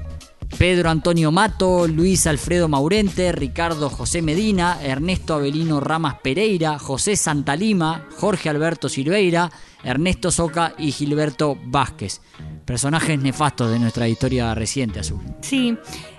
[0.59, 8.07] Pedro Antonio Mato, Luis Alfredo Maurente, Ricardo José Medina, Ernesto Avelino Ramas Pereira, José Santalima,
[8.17, 9.51] Jorge Alberto Silveira,
[9.87, 12.21] Ernesto Soca y Gilberto Vázquez.
[12.65, 15.21] Personajes nefastos de nuestra historia reciente, Azul.
[15.41, 15.79] Sí.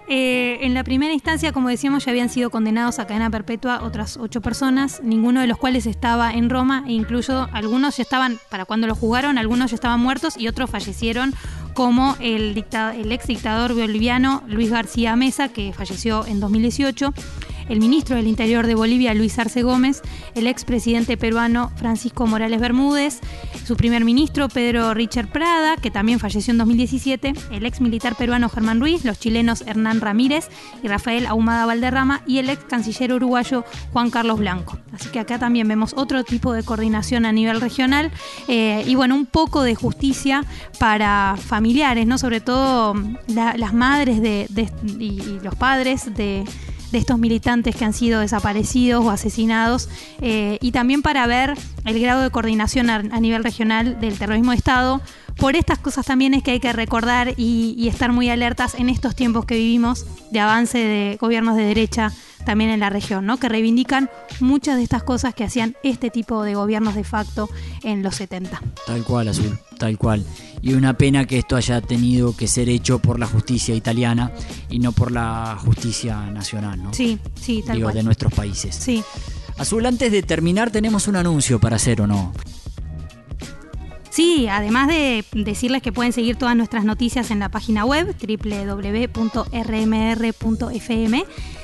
[0.09, 4.15] Eh, en la primera instancia, como decíamos, ya habían sido condenados a cadena perpetua otras
[4.15, 8.63] ocho personas, ninguno de los cuales estaba en Roma, e incluso algunos ya estaban, para
[8.63, 11.33] cuando lo jugaron, algunos ya estaban muertos y otros fallecieron,
[11.73, 12.65] como el,
[12.95, 17.13] el ex dictador boliviano Luis García Mesa, que falleció en 2018
[17.69, 20.01] el ministro del Interior de Bolivia, Luis Arce Gómez,
[20.35, 23.19] el expresidente peruano Francisco Morales Bermúdez,
[23.65, 28.49] su primer ministro Pedro Richard Prada, que también falleció en 2017, el ex militar peruano
[28.49, 30.49] Germán Ruiz, los chilenos Hernán Ramírez
[30.83, 34.77] y Rafael Ahumada Valderrama y el ex canciller uruguayo Juan Carlos Blanco.
[34.93, 38.11] Así que acá también vemos otro tipo de coordinación a nivel regional
[38.47, 40.45] eh, y bueno, un poco de justicia
[40.79, 42.17] para familiares, ¿no?
[42.17, 42.95] Sobre todo
[43.27, 44.47] las madres de,
[44.99, 46.45] y los padres de
[46.91, 49.89] de estos militantes que han sido desaparecidos o asesinados
[50.21, 51.53] eh, y también para ver
[51.85, 55.01] el grado de coordinación a, nivel regional del terrorismo de Estado.
[55.37, 59.15] Por estas cosas también es que hay que recordar y, estar muy alertas en estos
[59.15, 62.11] tiempos que vivimos de avance de gobiernos de derecha
[62.45, 63.37] también en la región, ¿no?
[63.37, 64.09] que reivindican
[64.39, 67.49] muchas de estas cosas que hacían este tipo de gobiernos de facto
[67.83, 68.61] en los 70.
[68.85, 70.25] Tal cual, Azul, tal cual.
[70.61, 74.31] Y una pena que esto haya tenido que ser hecho por la justicia italiana
[74.69, 76.93] y no por la justicia nacional, ¿no?
[76.93, 78.75] Sí, sí, tal Digo, de nuestros países.
[78.75, 79.03] Sí.
[79.57, 82.31] Azul, antes de terminar, tenemos un anuncio para hacer o no.
[84.17, 89.45] Sí, además de decirles que pueden seguir todas nuestras noticias en la página web www.rmr.fm,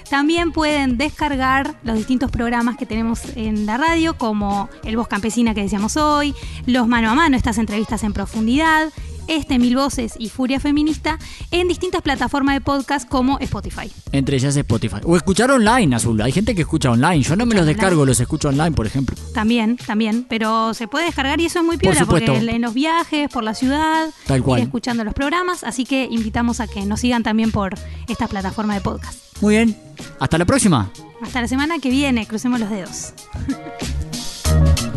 [0.08, 5.56] también pueden descargar los distintos programas que tenemos en la radio, como El Voz Campesina
[5.56, 6.36] que decíamos hoy,
[6.68, 8.93] los mano a mano, estas entrevistas en profundidad,
[9.28, 11.17] este Mil Voces y Furia Feminista
[11.51, 13.91] en distintas plataformas de podcast como Spotify.
[14.11, 14.97] Entre ellas Spotify.
[15.03, 16.21] O escuchar online, Azul.
[16.21, 17.21] Hay gente que escucha online.
[17.24, 19.15] Yo no me los descargo, los escucho online, por ejemplo.
[19.34, 20.26] También, también.
[20.30, 23.53] Pero se puede descargar y eso es muy piola porque en los viajes, por la
[23.53, 24.61] ciudad, Tal cual.
[24.61, 25.63] escuchando los programas.
[25.63, 27.76] Así que invitamos a que nos sigan también por
[28.07, 29.19] esta plataforma de podcast.
[29.41, 29.78] Muy bien.
[30.19, 30.91] Hasta la próxima.
[31.21, 32.26] Hasta la semana que viene.
[32.28, 33.13] Crucemos los dedos.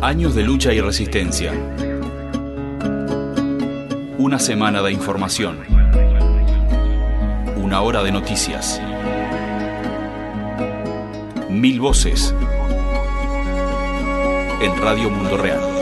[0.00, 1.52] Años de lucha y resistencia.
[4.16, 5.58] Una semana de información.
[7.56, 8.80] Una hora de noticias.
[11.50, 12.32] Mil voces.
[14.62, 15.77] En Radio Mundo Real.